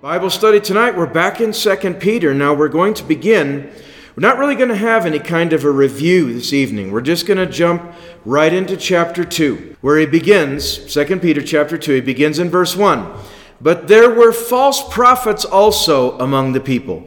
Bible 0.00 0.30
study 0.30 0.60
tonight. 0.60 0.96
We're 0.96 1.04
back 1.04 1.42
in 1.42 1.52
2 1.52 1.76
Peter. 2.00 2.32
Now 2.32 2.54
we're 2.54 2.68
going 2.68 2.94
to 2.94 3.04
begin. 3.04 3.70
We're 4.16 4.26
not 4.26 4.38
really 4.38 4.54
going 4.54 4.70
to 4.70 4.74
have 4.74 5.04
any 5.04 5.18
kind 5.18 5.52
of 5.52 5.62
a 5.62 5.70
review 5.70 6.32
this 6.32 6.54
evening. 6.54 6.90
We're 6.90 7.02
just 7.02 7.26
going 7.26 7.36
to 7.36 7.44
jump 7.44 7.92
right 8.24 8.50
into 8.50 8.78
chapter 8.78 9.26
2, 9.26 9.76
where 9.82 9.98
he 9.98 10.06
begins, 10.06 10.90
2 10.90 11.18
Peter 11.18 11.42
chapter 11.42 11.76
2, 11.76 11.96
he 11.96 12.00
begins 12.00 12.38
in 12.38 12.48
verse 12.48 12.74
1. 12.74 13.12
But 13.60 13.88
there 13.88 14.08
were 14.08 14.32
false 14.32 14.82
prophets 14.88 15.44
also 15.44 16.18
among 16.18 16.54
the 16.54 16.60
people, 16.60 17.06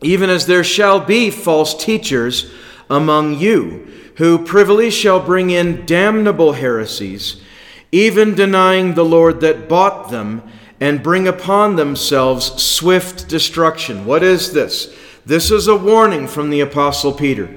even 0.00 0.30
as 0.30 0.46
there 0.46 0.64
shall 0.64 1.00
be 1.00 1.28
false 1.28 1.74
teachers 1.74 2.50
among 2.88 3.38
you, 3.38 3.86
who 4.16 4.46
privily 4.46 4.90
shall 4.90 5.20
bring 5.20 5.50
in 5.50 5.84
damnable 5.84 6.54
heresies, 6.54 7.42
even 7.92 8.34
denying 8.34 8.94
the 8.94 9.04
Lord 9.04 9.42
that 9.42 9.68
bought 9.68 10.10
them 10.10 10.42
and 10.80 11.02
bring 11.02 11.26
upon 11.26 11.76
themselves 11.76 12.62
swift 12.62 13.28
destruction. 13.28 14.04
What 14.06 14.22
is 14.22 14.52
this? 14.52 14.94
This 15.26 15.50
is 15.50 15.68
a 15.68 15.76
warning 15.76 16.26
from 16.26 16.50
the 16.50 16.60
Apostle 16.60 17.12
Peter. 17.12 17.48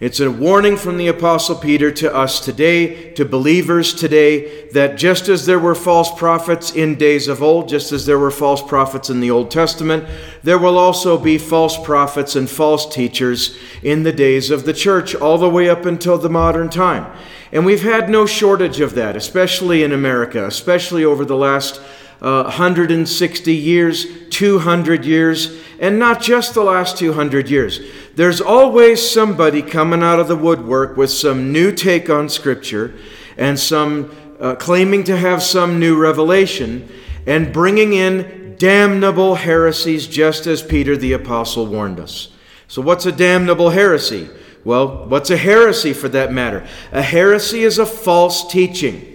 It's 0.00 0.18
a 0.18 0.30
warning 0.30 0.76
from 0.76 0.96
the 0.96 1.06
Apostle 1.06 1.54
Peter 1.54 1.90
to 1.92 2.14
us 2.14 2.44
today, 2.44 3.12
to 3.12 3.24
believers 3.24 3.94
today, 3.94 4.68
that 4.70 4.98
just 4.98 5.28
as 5.28 5.46
there 5.46 5.60
were 5.60 5.74
false 5.74 6.12
prophets 6.14 6.74
in 6.74 6.96
days 6.96 7.28
of 7.28 7.42
old, 7.42 7.68
just 7.68 7.92
as 7.92 8.04
there 8.04 8.18
were 8.18 8.32
false 8.32 8.60
prophets 8.60 9.08
in 9.08 9.20
the 9.20 9.30
Old 9.30 9.50
Testament, 9.50 10.04
there 10.42 10.58
will 10.58 10.76
also 10.76 11.16
be 11.16 11.38
false 11.38 11.82
prophets 11.82 12.34
and 12.34 12.50
false 12.50 12.92
teachers 12.92 13.56
in 13.82 14.02
the 14.02 14.12
days 14.12 14.50
of 14.50 14.64
the 14.64 14.74
church, 14.74 15.14
all 15.14 15.38
the 15.38 15.48
way 15.48 15.70
up 15.70 15.86
until 15.86 16.18
the 16.18 16.28
modern 16.28 16.68
time. 16.68 17.10
And 17.52 17.64
we've 17.64 17.82
had 17.82 18.10
no 18.10 18.26
shortage 18.26 18.80
of 18.80 18.96
that, 18.96 19.14
especially 19.14 19.84
in 19.84 19.92
America, 19.92 20.44
especially 20.44 21.04
over 21.04 21.24
the 21.24 21.36
last 21.36 21.80
uh, 22.24 22.44
160 22.44 23.54
years, 23.54 24.06
200 24.30 25.04
years, 25.04 25.60
and 25.78 25.98
not 25.98 26.22
just 26.22 26.54
the 26.54 26.62
last 26.62 26.96
200 26.96 27.50
years. 27.50 27.80
There's 28.14 28.40
always 28.40 29.06
somebody 29.06 29.60
coming 29.60 30.02
out 30.02 30.18
of 30.18 30.28
the 30.28 30.36
woodwork 30.36 30.96
with 30.96 31.10
some 31.10 31.52
new 31.52 31.70
take 31.70 32.08
on 32.08 32.30
Scripture 32.30 32.94
and 33.36 33.58
some 33.58 34.10
uh, 34.40 34.54
claiming 34.54 35.04
to 35.04 35.18
have 35.18 35.42
some 35.42 35.78
new 35.78 36.00
revelation 36.00 36.88
and 37.26 37.52
bringing 37.52 37.92
in 37.92 38.56
damnable 38.58 39.34
heresies, 39.34 40.06
just 40.06 40.46
as 40.46 40.62
Peter 40.62 40.96
the 40.96 41.12
Apostle 41.12 41.66
warned 41.66 42.00
us. 42.00 42.30
So, 42.68 42.80
what's 42.80 43.04
a 43.04 43.12
damnable 43.12 43.68
heresy? 43.68 44.30
Well, 44.64 45.04
what's 45.08 45.28
a 45.28 45.36
heresy 45.36 45.92
for 45.92 46.08
that 46.08 46.32
matter? 46.32 46.66
A 46.90 47.02
heresy 47.02 47.64
is 47.64 47.78
a 47.78 47.84
false 47.84 48.50
teaching. 48.50 49.13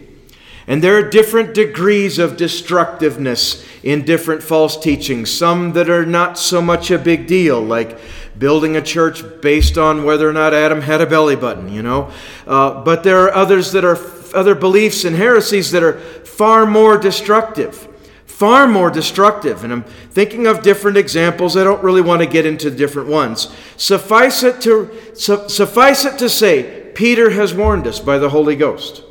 And 0.69 0.83
there 0.83 0.95
are 0.99 1.09
different 1.09 1.55
degrees 1.55 2.19
of 2.19 2.37
destructiveness 2.37 3.65
in 3.81 4.05
different 4.05 4.43
false 4.43 4.77
teachings. 4.77 5.31
Some 5.31 5.73
that 5.73 5.89
are 5.89 6.05
not 6.05 6.37
so 6.37 6.61
much 6.61 6.91
a 6.91 6.99
big 6.99 7.25
deal, 7.25 7.59
like 7.59 7.97
building 8.37 8.77
a 8.77 8.81
church 8.81 9.23
based 9.41 9.79
on 9.79 10.03
whether 10.03 10.29
or 10.29 10.31
not 10.31 10.53
Adam 10.53 10.81
had 10.81 11.01
a 11.01 11.07
belly 11.07 11.35
button, 11.35 11.73
you 11.73 11.81
know. 11.81 12.11
Uh, 12.45 12.83
but 12.83 13.03
there 13.03 13.17
are 13.23 13.33
others 13.33 13.71
that 13.71 13.83
are 13.83 13.97
other 14.35 14.53
beliefs 14.53 15.05
and 15.05 15.15
heresies 15.15 15.71
that 15.71 15.81
are 15.81 15.99
far 15.99 16.67
more 16.67 16.99
destructive. 16.99 17.87
Far 18.27 18.67
more 18.67 18.91
destructive. 18.91 19.63
And 19.63 19.73
I'm 19.73 19.83
thinking 19.83 20.45
of 20.45 20.61
different 20.61 20.97
examples. 20.97 21.57
I 21.57 21.63
don't 21.63 21.83
really 21.83 22.01
want 22.01 22.21
to 22.21 22.27
get 22.27 22.45
into 22.45 22.69
different 22.69 23.09
ones. 23.09 23.51
Suffice 23.75 24.43
it 24.43 24.61
to, 24.61 24.91
su- 25.15 25.49
suffice 25.49 26.05
it 26.05 26.19
to 26.19 26.29
say, 26.29 26.91
Peter 26.93 27.31
has 27.31 27.55
warned 27.55 27.87
us 27.87 27.99
by 27.99 28.19
the 28.19 28.29
Holy 28.29 28.55
Ghost. 28.55 29.03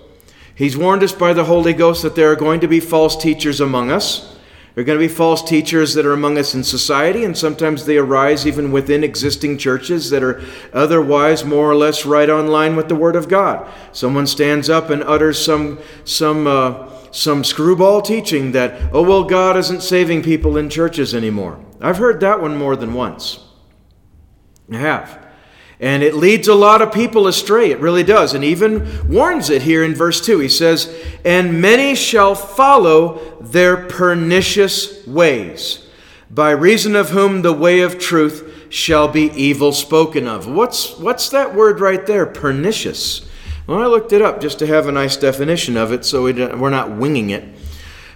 He's 0.58 0.76
warned 0.76 1.04
us 1.04 1.12
by 1.12 1.34
the 1.34 1.44
Holy 1.44 1.72
Ghost 1.72 2.02
that 2.02 2.16
there 2.16 2.32
are 2.32 2.36
going 2.36 2.58
to 2.58 2.66
be 2.66 2.80
false 2.80 3.14
teachers 3.14 3.60
among 3.60 3.92
us. 3.92 4.36
There 4.74 4.82
are 4.82 4.84
going 4.84 4.98
to 4.98 5.06
be 5.06 5.12
false 5.12 5.40
teachers 5.40 5.94
that 5.94 6.04
are 6.04 6.12
among 6.12 6.36
us 6.36 6.52
in 6.52 6.64
society, 6.64 7.22
and 7.22 7.38
sometimes 7.38 7.86
they 7.86 7.96
arise 7.96 8.44
even 8.44 8.72
within 8.72 9.04
existing 9.04 9.58
churches 9.58 10.10
that 10.10 10.24
are 10.24 10.42
otherwise 10.72 11.44
more 11.44 11.70
or 11.70 11.76
less 11.76 12.04
right 12.04 12.28
on 12.28 12.48
line 12.48 12.74
with 12.74 12.88
the 12.88 12.96
Word 12.96 13.14
of 13.14 13.28
God. 13.28 13.72
Someone 13.92 14.26
stands 14.26 14.68
up 14.68 14.90
and 14.90 15.04
utters 15.04 15.40
some, 15.40 15.78
some, 16.04 16.48
uh, 16.48 16.88
some 17.12 17.44
screwball 17.44 18.02
teaching 18.02 18.50
that, 18.50 18.90
oh, 18.92 19.02
well, 19.02 19.22
God 19.22 19.56
isn't 19.56 19.84
saving 19.84 20.24
people 20.24 20.56
in 20.56 20.68
churches 20.68 21.14
anymore. 21.14 21.64
I've 21.80 21.98
heard 21.98 22.18
that 22.18 22.42
one 22.42 22.56
more 22.56 22.74
than 22.74 22.94
once. 22.94 23.44
I 24.72 24.78
have. 24.78 25.27
And 25.80 26.02
it 26.02 26.14
leads 26.14 26.48
a 26.48 26.54
lot 26.54 26.82
of 26.82 26.92
people 26.92 27.28
astray. 27.28 27.70
It 27.70 27.78
really 27.78 28.02
does. 28.02 28.34
And 28.34 28.42
even 28.42 29.08
warns 29.08 29.48
it 29.48 29.62
here 29.62 29.84
in 29.84 29.94
verse 29.94 30.24
2. 30.24 30.40
He 30.40 30.48
says, 30.48 30.92
And 31.24 31.60
many 31.60 31.94
shall 31.94 32.34
follow 32.34 33.36
their 33.40 33.76
pernicious 33.86 35.06
ways, 35.06 35.86
by 36.30 36.50
reason 36.50 36.96
of 36.96 37.10
whom 37.10 37.42
the 37.42 37.52
way 37.52 37.80
of 37.80 37.98
truth 37.98 38.66
shall 38.70 39.08
be 39.08 39.30
evil 39.32 39.72
spoken 39.72 40.26
of. 40.26 40.46
What's, 40.48 40.98
what's 40.98 41.28
that 41.30 41.54
word 41.54 41.80
right 41.80 42.04
there? 42.04 42.26
Pernicious. 42.26 43.26
Well, 43.66 43.82
I 43.82 43.86
looked 43.86 44.12
it 44.12 44.22
up 44.22 44.40
just 44.40 44.58
to 44.58 44.66
have 44.66 44.88
a 44.88 44.92
nice 44.92 45.16
definition 45.16 45.76
of 45.76 45.92
it 45.92 46.04
so 46.04 46.24
we're 46.24 46.70
not 46.70 46.96
winging 46.96 47.30
it. 47.30 47.44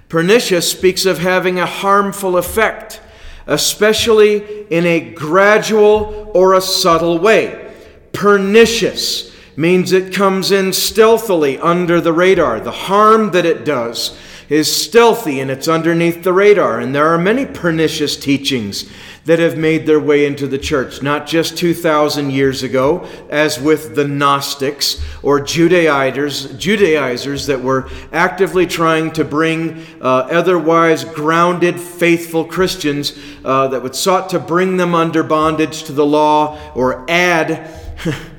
Pernicious 0.08 0.70
speaks 0.70 1.06
of 1.06 1.18
having 1.18 1.58
a 1.58 1.66
harmful 1.66 2.36
effect 2.36 3.00
especially 3.46 4.66
in 4.70 4.86
a 4.86 5.12
gradual 5.12 6.30
or 6.34 6.54
a 6.54 6.60
subtle 6.60 7.18
way. 7.18 7.72
Pernicious 8.12 9.32
means 9.56 9.92
it 9.92 10.14
comes 10.14 10.50
in 10.50 10.72
stealthily 10.72 11.58
under 11.58 12.00
the 12.00 12.12
radar. 12.12 12.60
The 12.60 12.70
harm 12.70 13.30
that 13.32 13.44
it 13.46 13.64
does 13.64 14.18
is 14.52 14.70
stealthy 14.70 15.40
and 15.40 15.50
it's 15.50 15.66
underneath 15.66 16.22
the 16.22 16.32
radar. 16.32 16.78
And 16.78 16.94
there 16.94 17.06
are 17.06 17.16
many 17.16 17.46
pernicious 17.46 18.18
teachings 18.18 18.84
that 19.24 19.38
have 19.38 19.56
made 19.56 19.86
their 19.86 19.98
way 19.98 20.26
into 20.26 20.46
the 20.46 20.58
church, 20.58 21.00
not 21.00 21.26
just 21.26 21.56
2,000 21.56 22.30
years 22.30 22.62
ago, 22.62 23.08
as 23.30 23.58
with 23.58 23.94
the 23.94 24.06
Gnostics 24.06 25.02
or 25.22 25.40
Judaizers, 25.40 26.54
Judaizers 26.58 27.46
that 27.46 27.62
were 27.62 27.88
actively 28.12 28.66
trying 28.66 29.10
to 29.12 29.24
bring 29.24 29.86
uh, 30.02 30.28
otherwise 30.30 31.02
grounded, 31.02 31.80
faithful 31.80 32.44
Christians 32.44 33.18
uh, 33.46 33.68
that 33.68 33.82
would 33.82 33.96
sought 33.96 34.28
to 34.30 34.38
bring 34.38 34.76
them 34.76 34.94
under 34.94 35.22
bondage 35.22 35.84
to 35.84 35.92
the 35.92 36.04
law 36.04 36.60
or 36.74 37.10
add. 37.10 37.70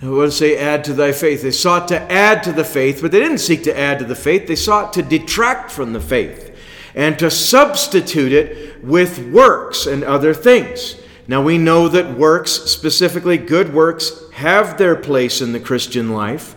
Would 0.00 0.32
say 0.32 0.56
add 0.56 0.84
to 0.84 0.92
thy 0.92 1.10
faith. 1.10 1.42
They 1.42 1.50
sought 1.50 1.88
to 1.88 2.00
add 2.12 2.44
to 2.44 2.52
the 2.52 2.64
faith, 2.64 3.02
but 3.02 3.10
they 3.10 3.18
didn't 3.18 3.38
seek 3.38 3.64
to 3.64 3.76
add 3.76 3.98
to 3.98 4.04
the 4.04 4.14
faith. 4.14 4.46
They 4.46 4.54
sought 4.54 4.92
to 4.92 5.02
detract 5.02 5.72
from 5.72 5.92
the 5.92 6.00
faith 6.00 6.54
and 6.94 7.18
to 7.18 7.30
substitute 7.30 8.32
it 8.32 8.82
with 8.84 9.18
works 9.32 9.86
and 9.86 10.04
other 10.04 10.34
things. 10.34 10.96
Now 11.26 11.42
we 11.42 11.58
know 11.58 11.88
that 11.88 12.16
works, 12.16 12.52
specifically 12.52 13.38
good 13.38 13.74
works, 13.74 14.30
have 14.34 14.78
their 14.78 14.96
place 14.96 15.40
in 15.40 15.52
the 15.52 15.60
Christian 15.60 16.12
life, 16.12 16.54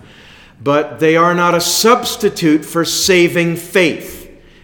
but 0.63 0.99
they 0.99 1.15
are 1.15 1.33
not 1.33 1.55
a 1.55 1.61
substitute 1.61 2.63
for 2.63 2.85
saving 2.85 3.55
faith. 3.55 4.19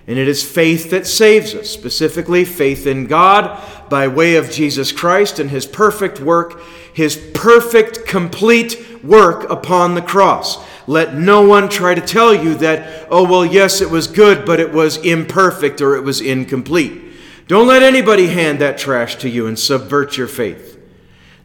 And 0.05 0.17
it 0.17 0.29
is 0.29 0.49
faith 0.49 0.91
that 0.91 1.05
saves 1.05 1.53
us, 1.53 1.69
specifically 1.69 2.45
faith 2.45 2.87
in 2.87 3.07
God 3.07 3.61
by 3.89 4.07
way 4.07 4.35
of 4.35 4.49
Jesus 4.49 4.93
Christ 4.93 5.39
and 5.39 5.49
his 5.49 5.65
perfect 5.65 6.21
work, 6.21 6.61
his 6.97 7.15
perfect, 7.15 8.07
complete 8.07 9.03
work 9.03 9.47
upon 9.51 9.93
the 9.93 10.01
cross. 10.01 10.57
Let 10.87 11.13
no 11.13 11.47
one 11.47 11.69
try 11.69 11.93
to 11.93 12.01
tell 12.01 12.33
you 12.33 12.55
that, 12.55 13.07
oh, 13.11 13.23
well, 13.23 13.45
yes, 13.45 13.81
it 13.81 13.91
was 13.91 14.07
good, 14.07 14.47
but 14.47 14.59
it 14.59 14.73
was 14.73 14.97
imperfect 14.97 15.79
or 15.79 15.95
it 15.95 16.01
was 16.01 16.21
incomplete. 16.21 16.99
Don't 17.47 17.67
let 17.67 17.83
anybody 17.83 18.25
hand 18.25 18.57
that 18.61 18.79
trash 18.79 19.15
to 19.17 19.29
you 19.29 19.45
and 19.45 19.59
subvert 19.59 20.17
your 20.17 20.25
faith. 20.25 20.81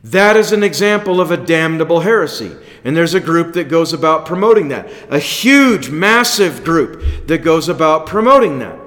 That 0.03 0.39
is 0.39 0.53
an 0.53 0.63
example 0.63 1.21
of 1.21 1.31
a 1.31 1.37
damnable 1.37 2.01
heresy. 2.01 2.57
And 2.83 2.97
there's 2.97 3.13
a 3.13 3.21
group 3.21 3.53
that 3.53 3.69
goes 3.69 3.93
about 3.93 4.25
promoting 4.25 4.69
that. 4.69 4.91
A 5.11 5.19
huge, 5.19 5.91
massive 5.91 6.65
group 6.65 7.27
that 7.27 7.45
goes 7.45 7.69
about 7.69 8.07
promoting 8.07 8.59
that. 8.61 8.79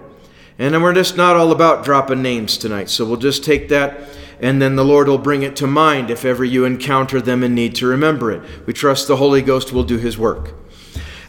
And 0.57 0.81
we're 0.81 0.95
just 0.95 1.15
not 1.15 1.35
all 1.35 1.51
about 1.51 1.85
dropping 1.85 2.23
names 2.23 2.57
tonight, 2.57 2.89
so 2.89 3.05
we'll 3.05 3.17
just 3.17 3.43
take 3.43 3.69
that 3.69 4.09
and 4.39 4.61
then 4.61 4.75
the 4.75 4.85
Lord 4.85 5.07
will 5.07 5.17
bring 5.17 5.43
it 5.43 5.55
to 5.57 5.67
mind 5.67 6.09
if 6.09 6.25
ever 6.25 6.43
you 6.43 6.65
encounter 6.65 7.21
them 7.21 7.43
and 7.43 7.55
need 7.55 7.75
to 7.75 7.87
remember 7.87 8.31
it. 8.31 8.41
We 8.65 8.73
trust 8.73 9.07
the 9.07 9.17
Holy 9.17 9.41
Ghost 9.41 9.71
will 9.71 9.83
do 9.83 9.97
his 9.97 10.17
work. 10.17 10.53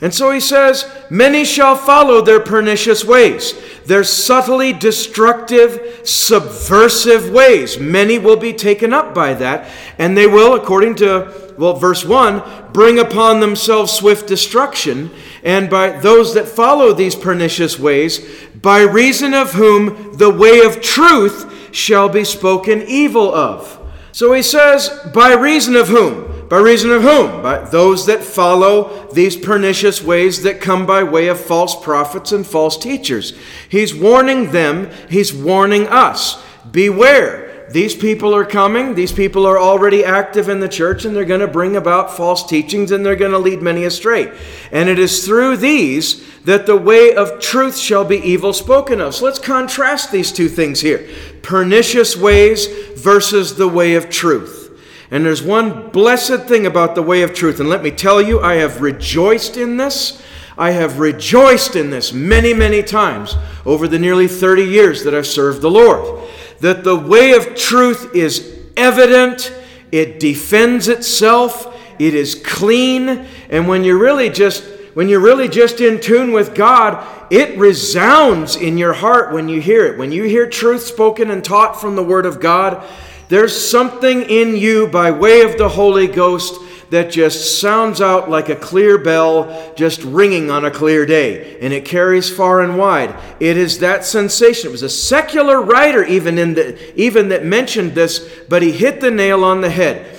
And 0.01 0.13
so 0.13 0.31
he 0.31 0.41
says, 0.41 0.91
Many 1.09 1.45
shall 1.45 1.77
follow 1.77 2.21
their 2.21 2.41
pernicious 2.41 3.05
ways, 3.05 3.55
their 3.85 4.05
subtly 4.05 4.73
destructive, 4.73 6.01
subversive 6.05 7.31
ways. 7.31 7.79
Many 7.79 8.19
will 8.19 8.37
be 8.37 8.53
taken 8.53 8.93
up 8.93 9.15
by 9.15 9.35
that, 9.35 9.71
and 9.99 10.17
they 10.17 10.27
will, 10.27 10.55
according 10.55 10.97
to, 10.97 11.55
well, 11.57 11.75
verse 11.75 12.05
1, 12.05 12.73
bring 12.73 12.99
upon 12.99 13.41
themselves 13.41 13.93
swift 13.93 14.27
destruction, 14.29 15.11
and 15.43 15.71
by 15.71 15.89
those 15.89 16.35
that 16.35 16.47
follow 16.47 16.93
these 16.93 17.15
pernicious 17.15 17.79
ways, 17.79 18.21
by 18.61 18.81
reason 18.81 19.33
of 19.33 19.53
whom 19.53 20.15
the 20.19 20.31
way 20.31 20.61
of 20.61 20.83
truth 20.83 21.56
shall 21.77 22.09
be 22.09 22.25
spoken 22.25 22.83
evil 22.83 23.35
of. 23.35 23.79
So 24.13 24.33
he 24.33 24.43
says, 24.43 24.89
By 25.13 25.35
reason 25.35 25.77
of 25.77 25.89
whom? 25.89 26.49
By 26.49 26.59
reason 26.59 26.91
of 26.91 27.03
whom? 27.03 27.43
By 27.43 27.59
those 27.69 28.07
that 28.07 28.25
follow 28.25 29.09
these 29.13 29.37
pernicious 29.37 30.03
ways 30.03 30.43
that 30.43 30.61
come 30.61 30.87
by 30.87 31.03
way 31.03 31.29
of 31.29 31.39
false 31.39 31.79
prophets 31.85 32.33
and 32.33 32.47
false 32.47 32.79
teachers. 32.79 33.37
He's 33.69 33.95
warning 33.95 34.53
them, 34.53 34.91
he's 35.11 35.35
warning 35.35 35.87
us. 35.89 36.43
Beware. 36.71 37.46
These 37.71 37.97
people 37.97 38.35
are 38.35 38.45
coming. 38.45 38.95
These 38.95 39.13
people 39.13 39.45
are 39.45 39.59
already 39.59 40.05
active 40.05 40.49
in 40.49 40.61
the 40.61 40.69
church, 40.69 41.05
and 41.05 41.17
they're 41.17 41.25
going 41.25 41.41
to 41.41 41.49
bring 41.49 41.77
about 41.77 42.17
false 42.17 42.47
teachings 42.47 42.93
and 42.93 43.05
they're 43.05 43.17
going 43.17 43.33
to 43.33 43.39
lead 43.39 43.61
many 43.61 43.85
astray. 43.85 44.37
And 44.71 44.89
it 44.89 44.99
is 44.99 45.27
through 45.27 45.57
these 45.57 46.25
that 46.45 46.67
the 46.67 46.77
way 46.77 47.15
of 47.15 47.41
truth 47.41 47.77
shall 47.77 48.05
be 48.05 48.19
evil 48.19 48.53
spoken 48.53 49.01
of. 49.01 49.17
So 49.17 49.25
let's 49.25 49.41
contrast 49.41 50.13
these 50.13 50.31
two 50.31 50.49
things 50.49 50.81
here 50.81 51.09
pernicious 51.43 52.17
ways 52.17 52.67
versus 52.97 53.57
the 53.57 53.69
way 53.69 53.95
of 53.95 54.11
truth. 54.11 54.63
And 55.11 55.25
there's 55.25 55.43
one 55.43 55.91
blessed 55.91 56.45
thing 56.45 56.67
about 56.67 56.95
the 56.95 57.03
way 57.03 57.23
of 57.23 57.35
truth. 57.35 57.61
And 57.61 57.69
let 57.69 57.83
me 57.83 57.91
tell 57.91 58.21
you, 58.21 58.41
I 58.41 58.55
have 58.55 58.81
rejoiced 58.81 59.57
in 59.57 59.77
this. 59.77 60.23
I 60.59 60.71
have 60.71 60.99
rejoiced 60.99 61.77
in 61.77 61.91
this 61.91 62.13
many, 62.13 62.55
many 62.55 62.83
times 62.83 63.37
over 63.65 63.87
the 63.87 63.99
nearly 63.99 64.27
30 64.27 64.65
years 64.65 65.05
that 65.05 65.15
I've 65.15 65.27
served 65.27 65.61
the 65.61 65.71
Lord. 65.71 66.27
That 66.61 66.85
the 66.85 66.97
way 66.97 67.33
of 67.33 67.55
truth 67.55 68.15
is 68.15 68.59
evident, 68.77 69.53
it 69.93 70.21
defends 70.21 70.89
itself, 70.89 71.75
it 71.99 72.15
is 72.15 72.35
clean, 72.35 73.27
and 73.49 73.69
when 73.69 73.85
you're 73.85 73.99
really 73.99 74.31
just 74.31 74.65
when 74.95 75.11
you're 75.11 75.21
really 75.21 75.49
just 75.49 75.83
in 75.83 76.01
tune 76.01 76.33
with 76.33 76.55
God, 76.55 77.07
it 77.31 77.59
resounds 77.59 78.57
in 78.57 78.79
your 78.79 78.95
heart 78.95 79.31
when 79.31 79.47
you 79.47 79.61
hear 79.61 79.85
it. 79.85 79.99
When 79.99 80.11
you 80.11 80.23
hear 80.23 80.49
truth 80.49 80.85
spoken 80.85 81.31
and 81.31 81.45
taught 81.45 81.79
from 81.79 81.97
the 81.97 82.03
Word 82.03 82.25
of 82.25 82.41
God, 82.41 82.83
there's 83.29 83.69
something 83.69 84.23
in 84.23 84.57
you 84.57 84.87
by 84.87 85.11
way 85.11 85.43
of 85.43 85.59
the 85.59 85.69
Holy 85.69 86.07
Ghost 86.07 86.59
that 86.91 87.11
just 87.11 87.61
sounds 87.61 88.01
out 88.01 88.31
like 88.31 88.49
a 88.49 88.57
clear 88.57 88.99
bell 88.99 89.75
just 89.77 90.03
ringing 90.03 90.51
on 90.51 90.65
a 90.65 90.71
clear 90.71 91.05
day. 91.05 91.59
And 91.61 91.73
it 91.73 91.85
carries 91.85 92.35
far 92.35 92.63
and 92.63 92.79
wide. 92.79 93.15
It 93.41 93.57
is 93.57 93.81
that 93.81 94.05
sensation. 94.05 94.69
It 94.69 94.73
was 94.73 94.83
a 94.83 94.89
secular 94.89 95.61
writer 95.61 96.05
even 96.05 96.39
in 96.39 96.55
the 96.55 97.01
even 97.01 97.29
that 97.31 97.45
mentioned 97.45 97.95
this 97.95 98.29
but 98.49 98.63
he 98.63 98.73
hit 98.73 99.01
the 99.01 99.11
nail 99.11 99.45
on 99.45 99.61
the 99.61 99.71
head. 99.71 100.17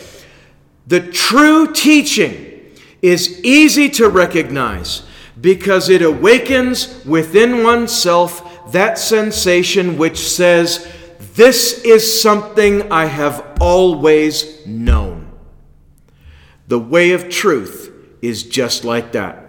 The 0.87 1.01
true 1.01 1.71
teaching 1.73 2.43
is 3.01 3.43
easy 3.43 3.89
to 3.91 4.09
recognize 4.09 5.03
because 5.39 5.89
it 5.89 6.01
awakens 6.01 7.05
within 7.05 7.63
oneself 7.63 8.71
that 8.71 8.97
sensation 8.97 9.97
which 9.97 10.17
says 10.17 10.91
this 11.35 11.83
is 11.83 12.21
something 12.21 12.91
I 12.91 13.05
have 13.05 13.57
always 13.59 14.65
known. 14.65 15.16
The 16.67 16.79
way 16.79 17.11
of 17.11 17.29
truth 17.29 17.93
is 18.21 18.43
just 18.43 18.83
like 18.83 19.13
that. 19.13 19.46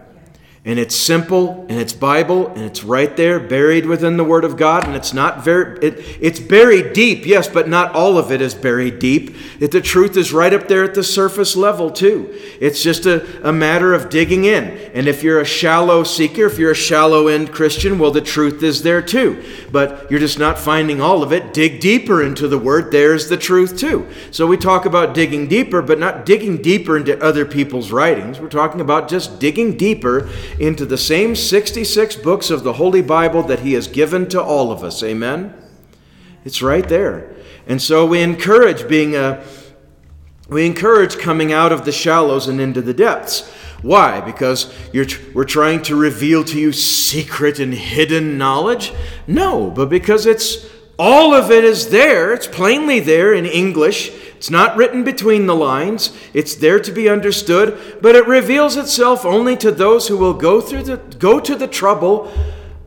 And 0.68 0.78
it's 0.78 0.94
simple, 0.94 1.64
and 1.70 1.80
it's 1.80 1.94
Bible, 1.94 2.48
and 2.48 2.58
it's 2.58 2.84
right 2.84 3.16
there, 3.16 3.40
buried 3.40 3.86
within 3.86 4.18
the 4.18 4.22
Word 4.22 4.44
of 4.44 4.58
God, 4.58 4.86
and 4.86 4.94
it's 4.94 5.14
not 5.14 5.42
very, 5.42 5.78
it, 5.78 5.94
it's 6.20 6.38
buried 6.38 6.92
deep, 6.92 7.24
yes, 7.24 7.48
but 7.48 7.70
not 7.70 7.94
all 7.94 8.18
of 8.18 8.30
it 8.30 8.42
is 8.42 8.54
buried 8.54 8.98
deep. 8.98 9.34
It, 9.60 9.70
the 9.70 9.80
truth 9.80 10.14
is 10.18 10.30
right 10.30 10.52
up 10.52 10.68
there 10.68 10.84
at 10.84 10.92
the 10.92 11.02
surface 11.02 11.56
level, 11.56 11.90
too. 11.90 12.38
It's 12.60 12.82
just 12.82 13.06
a, 13.06 13.48
a 13.48 13.50
matter 13.50 13.94
of 13.94 14.10
digging 14.10 14.44
in. 14.44 14.64
And 14.92 15.08
if 15.08 15.22
you're 15.22 15.40
a 15.40 15.44
shallow 15.46 16.04
seeker, 16.04 16.44
if 16.44 16.58
you're 16.58 16.72
a 16.72 16.74
shallow 16.74 17.28
end 17.28 17.50
Christian, 17.50 17.98
well, 17.98 18.10
the 18.10 18.20
truth 18.20 18.62
is 18.62 18.82
there, 18.82 19.00
too. 19.00 19.42
But 19.72 20.10
you're 20.10 20.20
just 20.20 20.38
not 20.38 20.58
finding 20.58 21.00
all 21.00 21.22
of 21.22 21.32
it. 21.32 21.54
Dig 21.54 21.80
deeper 21.80 22.22
into 22.22 22.46
the 22.46 22.58
Word, 22.58 22.92
there's 22.92 23.30
the 23.30 23.38
truth, 23.38 23.78
too. 23.78 24.06
So 24.30 24.46
we 24.46 24.58
talk 24.58 24.84
about 24.84 25.14
digging 25.14 25.48
deeper, 25.48 25.80
but 25.80 25.98
not 25.98 26.26
digging 26.26 26.60
deeper 26.60 26.98
into 26.98 27.18
other 27.24 27.46
people's 27.46 27.90
writings. 27.90 28.38
We're 28.38 28.50
talking 28.50 28.82
about 28.82 29.08
just 29.08 29.40
digging 29.40 29.78
deeper 29.78 30.28
into 30.58 30.84
the 30.84 30.98
same 30.98 31.36
66 31.36 32.16
books 32.16 32.50
of 32.50 32.64
the 32.64 32.74
Holy 32.74 33.02
Bible 33.02 33.42
that 33.44 33.60
He 33.60 33.74
has 33.74 33.86
given 33.86 34.28
to 34.28 34.42
all 34.42 34.72
of 34.72 34.82
us. 34.82 35.02
Amen? 35.02 35.54
It's 36.44 36.62
right 36.62 36.88
there. 36.88 37.34
And 37.66 37.80
so 37.80 38.06
we 38.06 38.22
encourage 38.22 38.88
being 38.88 39.14
a 39.14 39.44
we 40.48 40.64
encourage 40.64 41.18
coming 41.18 41.52
out 41.52 41.72
of 41.72 41.84
the 41.84 41.92
shallows 41.92 42.48
and 42.48 42.58
into 42.58 42.80
the 42.80 42.94
depths. 42.94 43.46
Why? 43.82 44.20
Because 44.22 44.72
we're 44.94 45.44
trying 45.44 45.82
to 45.82 45.94
reveal 45.94 46.42
to 46.44 46.58
you 46.58 46.72
secret 46.72 47.60
and 47.60 47.74
hidden 47.74 48.38
knowledge? 48.38 48.92
No, 49.26 49.70
but 49.70 49.90
because 49.90 50.24
it's 50.24 50.66
all 50.98 51.34
of 51.34 51.50
it 51.50 51.64
is 51.64 51.90
there. 51.90 52.32
It's 52.32 52.46
plainly 52.46 52.98
there 52.98 53.34
in 53.34 53.46
English. 53.46 54.10
It's 54.38 54.50
not 54.50 54.76
written 54.76 55.04
between 55.04 55.46
the 55.46 55.54
lines. 55.54 56.16
It's 56.32 56.54
there 56.54 56.78
to 56.80 56.92
be 56.92 57.08
understood, 57.08 57.98
but 58.00 58.14
it 58.14 58.26
reveals 58.26 58.76
itself 58.76 59.26
only 59.26 59.56
to 59.56 59.70
those 59.70 60.08
who 60.08 60.16
will 60.16 60.32
go 60.32 60.60
through 60.60 60.84
the 60.84 60.96
go 61.18 61.40
to 61.40 61.56
the 61.56 61.66
trouble 61.66 62.32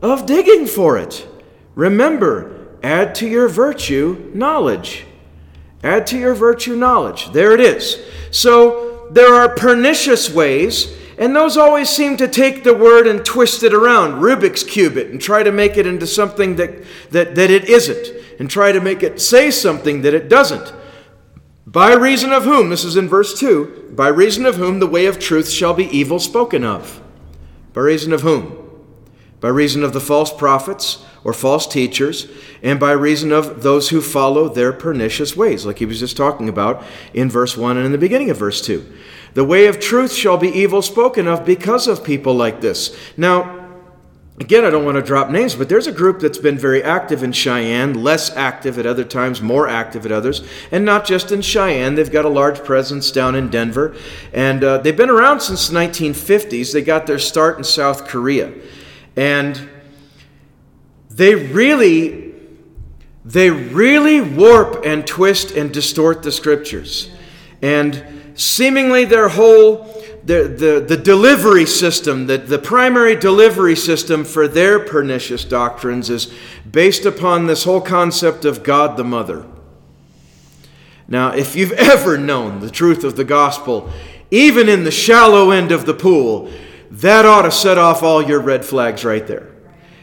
of 0.00 0.26
digging 0.26 0.66
for 0.66 0.96
it. 0.96 1.28
Remember, 1.74 2.68
add 2.82 3.14
to 3.16 3.28
your 3.28 3.48
virtue 3.48 4.30
knowledge. 4.34 5.04
Add 5.84 6.06
to 6.08 6.18
your 6.18 6.34
virtue 6.34 6.74
knowledge. 6.74 7.30
There 7.32 7.52
it 7.52 7.60
is. 7.60 8.02
So 8.30 9.08
there 9.10 9.34
are 9.34 9.54
pernicious 9.54 10.30
ways 10.30 10.96
and 11.18 11.36
those 11.36 11.56
always 11.56 11.90
seem 11.90 12.16
to 12.16 12.26
take 12.26 12.64
the 12.64 12.74
word 12.74 13.06
and 13.06 13.24
twist 13.24 13.62
it 13.62 13.74
around, 13.74 14.22
Rubik's 14.22 14.64
cube 14.64 14.96
it, 14.96 15.10
and 15.10 15.20
try 15.20 15.42
to 15.42 15.52
make 15.52 15.76
it 15.76 15.86
into 15.86 16.06
something 16.06 16.56
that, 16.56 16.82
that, 17.10 17.34
that 17.34 17.50
it 17.50 17.66
isn't, 17.66 18.08
and 18.40 18.50
try 18.50 18.72
to 18.72 18.80
make 18.80 19.02
it 19.02 19.20
say 19.20 19.50
something 19.50 20.02
that 20.02 20.14
it 20.14 20.28
doesn't. 20.28 20.72
By 21.66 21.94
reason 21.94 22.32
of 22.32 22.44
whom, 22.44 22.70
this 22.70 22.84
is 22.84 22.96
in 22.96 23.08
verse 23.08 23.38
2, 23.38 23.92
by 23.94 24.08
reason 24.08 24.46
of 24.46 24.56
whom 24.56 24.80
the 24.80 24.86
way 24.86 25.06
of 25.06 25.18
truth 25.18 25.48
shall 25.48 25.74
be 25.74 25.86
evil 25.96 26.18
spoken 26.18 26.64
of. 26.64 27.00
By 27.72 27.82
reason 27.82 28.12
of 28.12 28.22
whom? 28.22 28.58
By 29.40 29.48
reason 29.48 29.84
of 29.84 29.92
the 29.92 30.00
false 30.00 30.32
prophets 30.32 31.04
or 31.24 31.32
false 31.32 31.66
teachers, 31.66 32.28
and 32.62 32.80
by 32.80 32.92
reason 32.92 33.30
of 33.30 33.62
those 33.62 33.90
who 33.90 34.00
follow 34.00 34.48
their 34.48 34.72
pernicious 34.72 35.36
ways, 35.36 35.64
like 35.64 35.78
he 35.78 35.86
was 35.86 36.00
just 36.00 36.16
talking 36.16 36.48
about 36.48 36.82
in 37.14 37.30
verse 37.30 37.56
1 37.56 37.76
and 37.76 37.86
in 37.86 37.92
the 37.92 37.98
beginning 37.98 38.30
of 38.30 38.36
verse 38.36 38.60
2. 38.64 38.84
The 39.34 39.44
way 39.44 39.66
of 39.66 39.78
truth 39.78 40.12
shall 40.12 40.36
be 40.36 40.48
evil 40.48 40.82
spoken 40.82 41.28
of 41.28 41.44
because 41.44 41.86
of 41.86 42.04
people 42.04 42.34
like 42.34 42.60
this. 42.60 42.96
Now, 43.16 43.61
Again, 44.40 44.64
I 44.64 44.70
don't 44.70 44.84
want 44.86 44.96
to 44.96 45.02
drop 45.02 45.28
names, 45.28 45.54
but 45.54 45.68
there's 45.68 45.86
a 45.86 45.92
group 45.92 46.18
that's 46.18 46.38
been 46.38 46.56
very 46.56 46.82
active 46.82 47.22
in 47.22 47.32
Cheyenne, 47.32 48.02
less 48.02 48.34
active 48.34 48.78
at 48.78 48.86
other 48.86 49.04
times, 49.04 49.42
more 49.42 49.68
active 49.68 50.06
at 50.06 50.12
others, 50.12 50.42
and 50.70 50.86
not 50.86 51.04
just 51.04 51.32
in 51.32 51.42
Cheyenne. 51.42 51.96
They've 51.96 52.10
got 52.10 52.24
a 52.24 52.30
large 52.30 52.64
presence 52.64 53.10
down 53.10 53.34
in 53.34 53.50
Denver, 53.50 53.94
and 54.32 54.64
uh, 54.64 54.78
they've 54.78 54.96
been 54.96 55.10
around 55.10 55.40
since 55.40 55.68
the 55.68 55.78
1950s. 55.78 56.72
They 56.72 56.80
got 56.80 57.06
their 57.06 57.18
start 57.18 57.58
in 57.58 57.64
South 57.64 58.08
Korea, 58.08 58.54
and 59.16 59.68
they 61.10 61.34
really, 61.34 62.32
they 63.26 63.50
really 63.50 64.22
warp 64.22 64.86
and 64.86 65.06
twist 65.06 65.50
and 65.50 65.70
distort 65.74 66.22
the 66.22 66.32
scriptures, 66.32 67.10
and 67.60 68.02
seemingly 68.34 69.04
their 69.04 69.28
whole 69.28 69.92
the, 70.24 70.44
the, 70.44 70.84
the 70.86 70.96
delivery 70.96 71.66
system, 71.66 72.26
the, 72.26 72.38
the 72.38 72.58
primary 72.58 73.16
delivery 73.16 73.74
system 73.76 74.24
for 74.24 74.46
their 74.46 74.78
pernicious 74.78 75.44
doctrines 75.44 76.10
is 76.10 76.32
based 76.70 77.04
upon 77.04 77.46
this 77.46 77.64
whole 77.64 77.80
concept 77.80 78.44
of 78.44 78.62
God 78.62 78.96
the 78.96 79.04
Mother. 79.04 79.44
Now, 81.08 81.34
if 81.34 81.56
you've 81.56 81.72
ever 81.72 82.16
known 82.16 82.60
the 82.60 82.70
truth 82.70 83.04
of 83.04 83.16
the 83.16 83.24
gospel, 83.24 83.90
even 84.30 84.68
in 84.68 84.84
the 84.84 84.90
shallow 84.90 85.50
end 85.50 85.72
of 85.72 85.86
the 85.86 85.94
pool, 85.94 86.50
that 86.90 87.24
ought 87.24 87.42
to 87.42 87.50
set 87.50 87.78
off 87.78 88.02
all 88.02 88.22
your 88.22 88.40
red 88.40 88.64
flags 88.64 89.04
right 89.04 89.26
there. 89.26 89.51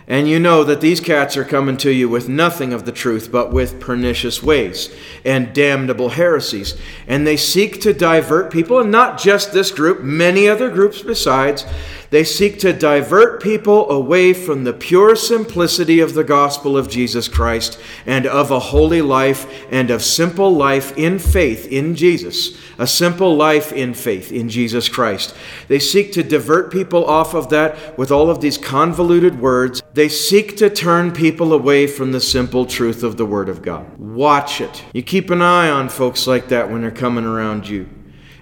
And 0.09 0.27
you 0.27 0.39
know 0.39 0.63
that 0.63 0.81
these 0.81 0.99
cats 0.99 1.37
are 1.37 1.45
coming 1.45 1.77
to 1.77 1.91
you 1.91 2.09
with 2.09 2.27
nothing 2.27 2.73
of 2.73 2.83
the 2.83 2.91
truth, 2.91 3.31
but 3.31 3.53
with 3.53 3.79
pernicious 3.79 4.41
ways 4.41 4.91
and 5.23 5.53
damnable 5.53 6.09
heresies. 6.09 6.75
And 7.07 7.27
they 7.27 7.37
seek 7.37 7.79
to 7.81 7.93
divert 7.93 8.51
people, 8.51 8.79
and 8.79 8.91
not 8.91 9.19
just 9.19 9.53
this 9.53 9.71
group, 9.71 10.01
many 10.01 10.49
other 10.49 10.71
groups 10.71 11.03
besides. 11.03 11.63
They 12.11 12.23
seek 12.23 12.57
to 12.59 12.73
divert 12.73 13.41
people 13.41 13.89
away 13.91 14.33
from 14.33 14.63
the 14.63 14.73
pure 14.73 15.15
simplicity 15.15 15.99
of 15.99 16.15
the 16.15 16.23
gospel 16.23 16.75
of 16.75 16.89
Jesus 16.89 17.27
Christ 17.27 17.79
and 18.05 18.25
of 18.25 18.49
a 18.49 18.59
holy 18.59 19.01
life 19.01 19.67
and 19.71 19.91
of 19.91 20.03
simple 20.03 20.51
life 20.51 20.97
in 20.97 21.19
faith 21.19 21.67
in 21.67 21.95
Jesus. 21.95 22.57
A 22.79 22.87
simple 22.87 23.35
life 23.35 23.71
in 23.71 23.93
faith 23.93 24.31
in 24.31 24.49
Jesus 24.49 24.89
Christ. 24.89 25.35
They 25.67 25.79
seek 25.79 26.11
to 26.13 26.23
divert 26.23 26.71
people 26.71 27.05
off 27.05 27.35
of 27.35 27.49
that 27.49 27.97
with 27.97 28.11
all 28.11 28.31
of 28.31 28.41
these 28.41 28.57
convoluted 28.57 29.39
words. 29.39 29.83
They 29.93 30.09
seek 30.09 30.57
to 30.57 30.69
turn 30.69 31.11
people 31.11 31.53
away 31.53 31.85
from 31.85 32.11
the 32.11 32.21
simple 32.21 32.65
truth 32.65 33.03
of 33.03 33.17
the 33.17 33.25
Word 33.25 33.49
of 33.49 33.61
God. 33.61 33.99
Watch 33.99 34.61
it. 34.61 34.83
You 34.93 35.03
keep 35.03 35.29
an 35.29 35.41
eye 35.41 35.69
on 35.69 35.89
folks 35.89 36.25
like 36.25 36.47
that 36.47 36.71
when 36.71 36.81
they're 36.81 36.91
coming 36.91 37.25
around 37.25 37.67
you. 37.67 37.87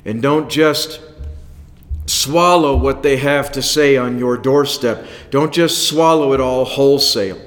And 0.06 0.22
don't 0.22 0.50
just 0.50 1.02
swallow 2.08 2.76
what 2.76 3.04
they 3.04 3.18
have 3.18 3.52
to 3.52 3.62
say 3.62 3.98
on 3.98 4.18
your 4.18 4.38
doorstep. 4.38 5.06
Don't 5.30 5.54
just 5.54 5.88
swallow 5.88 6.34
it 6.34 6.42
all 6.42 6.66
wholesale. 6.66 7.40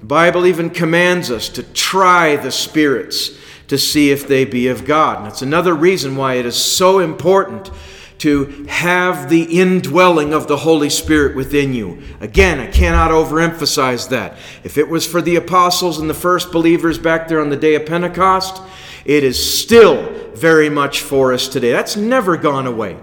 The 0.00 0.06
Bible 0.06 0.46
even 0.46 0.70
commands 0.70 1.30
us 1.30 1.48
to 1.50 1.62
try 1.62 2.36
the 2.36 2.50
spirits 2.50 3.38
to 3.68 3.78
see 3.78 4.10
if 4.10 4.26
they 4.26 4.44
be 4.44 4.66
of 4.66 4.84
God. 4.84 5.18
And 5.18 5.26
that's 5.26 5.42
another 5.42 5.74
reason 5.74 6.16
why 6.16 6.34
it 6.34 6.46
is 6.46 6.56
so 6.56 6.98
important 6.98 7.70
to 8.18 8.66
have 8.68 9.30
the 9.30 9.44
indwelling 9.44 10.34
of 10.34 10.46
the 10.46 10.58
Holy 10.58 10.90
Spirit 10.90 11.34
within 11.34 11.72
you. 11.72 12.02
Again, 12.20 12.60
I 12.60 12.66
cannot 12.66 13.10
overemphasize 13.10 14.10
that. 14.10 14.36
If 14.62 14.76
it 14.76 14.88
was 14.88 15.06
for 15.06 15.22
the 15.22 15.36
apostles 15.36 15.98
and 15.98 16.10
the 16.10 16.14
first 16.14 16.52
believers 16.52 16.98
back 16.98 17.28
there 17.28 17.40
on 17.40 17.48
the 17.48 17.56
day 17.56 17.76
of 17.76 17.86
Pentecost, 17.86 18.60
it 19.06 19.24
is 19.24 19.42
still 19.42 20.12
very 20.34 20.68
much 20.68 21.00
for 21.00 21.32
us 21.32 21.48
today. 21.48 21.70
That's 21.70 21.96
never 21.96 22.36
gone 22.36 22.66
away. 22.66 22.98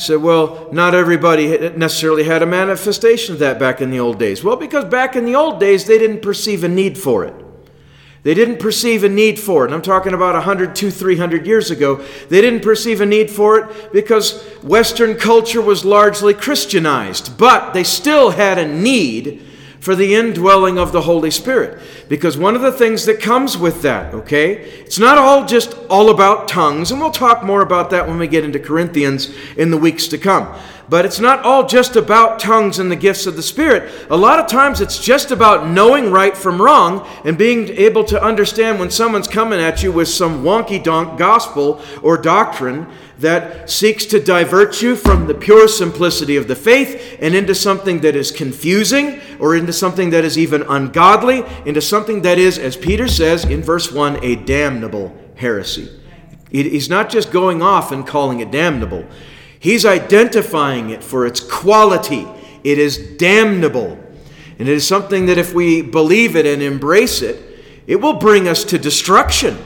Said, 0.00 0.22
well, 0.22 0.68
not 0.72 0.94
everybody 0.94 1.48
necessarily 1.70 2.24
had 2.24 2.42
a 2.42 2.46
manifestation 2.46 3.34
of 3.34 3.38
that 3.40 3.58
back 3.58 3.80
in 3.80 3.90
the 3.90 4.00
old 4.00 4.18
days. 4.18 4.42
Well, 4.42 4.56
because 4.56 4.86
back 4.86 5.14
in 5.14 5.26
the 5.26 5.34
old 5.34 5.60
days, 5.60 5.84
they 5.84 5.98
didn't 5.98 6.22
perceive 6.22 6.64
a 6.64 6.68
need 6.68 6.96
for 6.96 7.24
it. 7.24 7.34
They 8.22 8.34
didn't 8.34 8.58
perceive 8.58 9.02
a 9.04 9.08
need 9.08 9.38
for 9.38 9.66
it. 9.66 9.72
I'm 9.72 9.82
talking 9.82 10.12
about 10.12 10.34
100, 10.34 10.74
200, 10.74 10.94
300 10.94 11.46
years 11.46 11.70
ago. 11.70 12.04
They 12.28 12.40
didn't 12.40 12.60
perceive 12.60 13.00
a 13.00 13.06
need 13.06 13.30
for 13.30 13.58
it 13.58 13.92
because 13.92 14.42
Western 14.62 15.16
culture 15.16 15.62
was 15.62 15.84
largely 15.84 16.34
Christianized. 16.34 17.38
But 17.38 17.72
they 17.72 17.84
still 17.84 18.30
had 18.30 18.58
a 18.58 18.68
need 18.68 19.46
for 19.80 19.96
the 19.96 20.14
indwelling 20.14 20.78
of 20.78 20.92
the 20.92 21.02
Holy 21.02 21.30
Spirit. 21.30 21.80
Because 22.08 22.36
one 22.36 22.54
of 22.54 22.62
the 22.62 22.72
things 22.72 23.06
that 23.06 23.20
comes 23.20 23.56
with 23.56 23.82
that, 23.82 24.14
okay, 24.14 24.58
it's 24.80 24.98
not 24.98 25.18
all 25.18 25.46
just 25.46 25.74
all 25.88 26.10
about 26.10 26.46
tongues, 26.46 26.90
and 26.90 27.00
we'll 27.00 27.10
talk 27.10 27.42
more 27.42 27.62
about 27.62 27.90
that 27.90 28.06
when 28.06 28.18
we 28.18 28.28
get 28.28 28.44
into 28.44 28.58
Corinthians 28.58 29.34
in 29.56 29.70
the 29.70 29.78
weeks 29.78 30.06
to 30.08 30.18
come. 30.18 30.54
But 30.90 31.04
it's 31.04 31.20
not 31.20 31.44
all 31.44 31.68
just 31.68 31.94
about 31.94 32.40
tongues 32.40 32.80
and 32.80 32.90
the 32.90 32.96
gifts 32.96 33.24
of 33.24 33.36
the 33.36 33.44
Spirit. 33.44 33.92
A 34.10 34.16
lot 34.16 34.40
of 34.40 34.48
times 34.48 34.80
it's 34.80 34.98
just 34.98 35.30
about 35.30 35.68
knowing 35.68 36.10
right 36.10 36.36
from 36.36 36.60
wrong 36.60 37.08
and 37.24 37.38
being 37.38 37.68
able 37.68 38.02
to 38.04 38.20
understand 38.20 38.80
when 38.80 38.90
someone's 38.90 39.28
coming 39.28 39.60
at 39.60 39.84
you 39.84 39.92
with 39.92 40.08
some 40.08 40.42
wonky 40.42 40.82
donk 40.82 41.16
gospel 41.16 41.80
or 42.02 42.16
doctrine 42.16 42.88
that 43.20 43.70
seeks 43.70 44.04
to 44.06 44.18
divert 44.18 44.82
you 44.82 44.96
from 44.96 45.28
the 45.28 45.34
pure 45.34 45.68
simplicity 45.68 46.36
of 46.36 46.48
the 46.48 46.56
faith 46.56 47.18
and 47.20 47.36
into 47.36 47.54
something 47.54 48.00
that 48.00 48.16
is 48.16 48.32
confusing 48.32 49.20
or 49.38 49.54
into 49.54 49.72
something 49.72 50.10
that 50.10 50.24
is 50.24 50.36
even 50.36 50.62
ungodly, 50.62 51.44
into 51.66 51.80
something 51.80 52.22
that 52.22 52.36
is, 52.36 52.58
as 52.58 52.76
Peter 52.76 53.06
says 53.06 53.44
in 53.44 53.62
verse 53.62 53.92
1, 53.92 54.24
a 54.24 54.34
damnable 54.34 55.16
heresy. 55.36 55.88
He's 56.50 56.90
not 56.90 57.10
just 57.10 57.30
going 57.30 57.62
off 57.62 57.92
and 57.92 58.04
calling 58.04 58.40
it 58.40 58.50
damnable. 58.50 59.06
He's 59.60 59.84
identifying 59.84 60.88
it 60.88 61.04
for 61.04 61.26
its 61.26 61.38
quality. 61.38 62.26
It 62.64 62.78
is 62.78 62.96
damnable. 63.18 63.92
And 64.58 64.68
it 64.68 64.72
is 64.74 64.88
something 64.88 65.26
that 65.26 65.36
if 65.36 65.52
we 65.52 65.82
believe 65.82 66.34
it 66.34 66.46
and 66.46 66.62
embrace 66.62 67.20
it, 67.20 67.40
it 67.86 67.96
will 67.96 68.14
bring 68.14 68.48
us 68.48 68.64
to 68.64 68.78
destruction. 68.78 69.58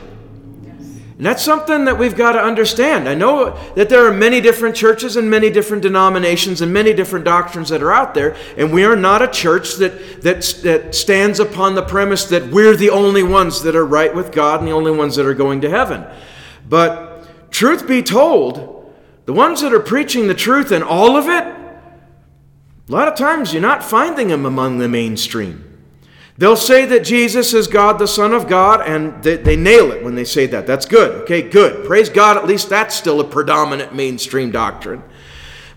And 1.16 1.24
that's 1.24 1.44
something 1.44 1.84
that 1.84 1.96
we've 1.96 2.16
got 2.16 2.32
to 2.32 2.42
understand. 2.42 3.08
I 3.08 3.14
know 3.14 3.56
that 3.76 3.88
there 3.88 4.04
are 4.04 4.12
many 4.12 4.40
different 4.40 4.74
churches 4.74 5.14
and 5.14 5.30
many 5.30 5.48
different 5.48 5.84
denominations 5.84 6.60
and 6.60 6.72
many 6.72 6.92
different 6.92 7.24
doctrines 7.24 7.68
that 7.68 7.84
are 7.84 7.92
out 7.92 8.14
there, 8.14 8.34
and 8.56 8.72
we 8.72 8.84
are 8.84 8.96
not 8.96 9.22
a 9.22 9.28
church 9.28 9.76
that, 9.76 10.22
that, 10.22 10.42
that 10.64 10.92
stands 10.92 11.38
upon 11.38 11.76
the 11.76 11.82
premise 11.82 12.24
that 12.24 12.48
we're 12.48 12.74
the 12.74 12.90
only 12.90 13.22
ones 13.22 13.62
that 13.62 13.76
are 13.76 13.86
right 13.86 14.12
with 14.12 14.32
God 14.32 14.58
and 14.58 14.68
the 14.68 14.72
only 14.72 14.90
ones 14.90 15.14
that 15.14 15.24
are 15.24 15.34
going 15.34 15.60
to 15.60 15.70
heaven. 15.70 16.04
But 16.68 17.52
truth 17.52 17.86
be 17.86 18.02
told, 18.02 18.73
the 19.26 19.32
ones 19.32 19.60
that 19.62 19.72
are 19.72 19.80
preaching 19.80 20.28
the 20.28 20.34
truth 20.34 20.70
and 20.70 20.84
all 20.84 21.16
of 21.16 21.28
it, 21.28 21.44
a 22.88 22.92
lot 22.92 23.08
of 23.08 23.16
times 23.16 23.52
you're 23.52 23.62
not 23.62 23.82
finding 23.82 24.28
them 24.28 24.44
among 24.44 24.78
the 24.78 24.88
mainstream. 24.88 25.74
They'll 26.36 26.56
say 26.56 26.84
that 26.86 27.04
Jesus 27.04 27.54
is 27.54 27.68
God, 27.68 27.98
the 27.98 28.08
Son 28.08 28.32
of 28.32 28.48
God, 28.48 28.80
and 28.82 29.22
they, 29.22 29.36
they, 29.36 29.56
nail 29.56 29.92
it 29.92 30.02
when 30.02 30.16
they 30.16 30.24
say 30.24 30.46
that. 30.46 30.66
That's 30.66 30.84
good. 30.84 31.22
Okay, 31.22 31.42
good. 31.42 31.86
Praise 31.86 32.08
God, 32.08 32.36
at 32.36 32.46
least 32.46 32.68
that's 32.68 32.94
still 32.94 33.20
a 33.20 33.24
predominant 33.24 33.94
mainstream 33.94 34.50
doctrine. 34.50 35.02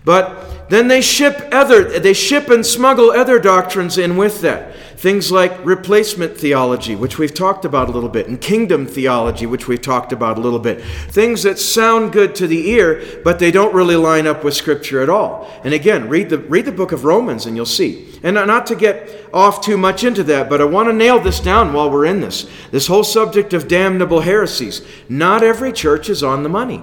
But 0.04 0.68
then 0.70 0.88
they 0.88 1.00
ship 1.00 1.48
other 1.50 1.98
they 1.98 2.12
ship 2.12 2.50
and 2.50 2.64
smuggle 2.64 3.10
other 3.10 3.38
doctrines 3.38 3.98
in 3.98 4.16
with 4.16 4.40
that. 4.42 4.74
Things 4.98 5.30
like 5.30 5.64
replacement 5.64 6.36
theology, 6.36 6.96
which 6.96 7.18
we've 7.18 7.32
talked 7.32 7.64
about 7.64 7.88
a 7.88 7.92
little 7.92 8.08
bit, 8.08 8.26
and 8.26 8.40
kingdom 8.40 8.84
theology, 8.84 9.46
which 9.46 9.68
we've 9.68 9.80
talked 9.80 10.12
about 10.12 10.38
a 10.38 10.40
little 10.40 10.58
bit. 10.58 10.82
Things 10.82 11.44
that 11.44 11.60
sound 11.60 12.12
good 12.12 12.34
to 12.34 12.48
the 12.48 12.68
ear, 12.70 13.20
but 13.22 13.38
they 13.38 13.52
don't 13.52 13.72
really 13.72 13.94
line 13.94 14.26
up 14.26 14.42
with 14.42 14.54
scripture 14.54 15.00
at 15.00 15.08
all. 15.08 15.48
And 15.62 15.72
again, 15.72 16.08
read 16.08 16.30
the 16.30 16.38
read 16.38 16.64
the 16.64 16.72
book 16.72 16.90
of 16.90 17.04
Romans 17.04 17.46
and 17.46 17.54
you'll 17.54 17.64
see. 17.64 18.18
And 18.24 18.34
not 18.34 18.66
to 18.66 18.74
get 18.74 19.28
off 19.32 19.60
too 19.60 19.76
much 19.76 20.02
into 20.02 20.24
that, 20.24 20.48
but 20.48 20.60
I 20.60 20.64
want 20.64 20.88
to 20.88 20.92
nail 20.92 21.20
this 21.20 21.38
down 21.38 21.72
while 21.72 21.90
we're 21.90 22.06
in 22.06 22.20
this. 22.20 22.50
This 22.72 22.88
whole 22.88 23.04
subject 23.04 23.52
of 23.52 23.68
damnable 23.68 24.20
heresies. 24.20 24.82
Not 25.08 25.44
every 25.44 25.72
church 25.72 26.10
is 26.10 26.24
on 26.24 26.42
the 26.42 26.48
money. 26.48 26.82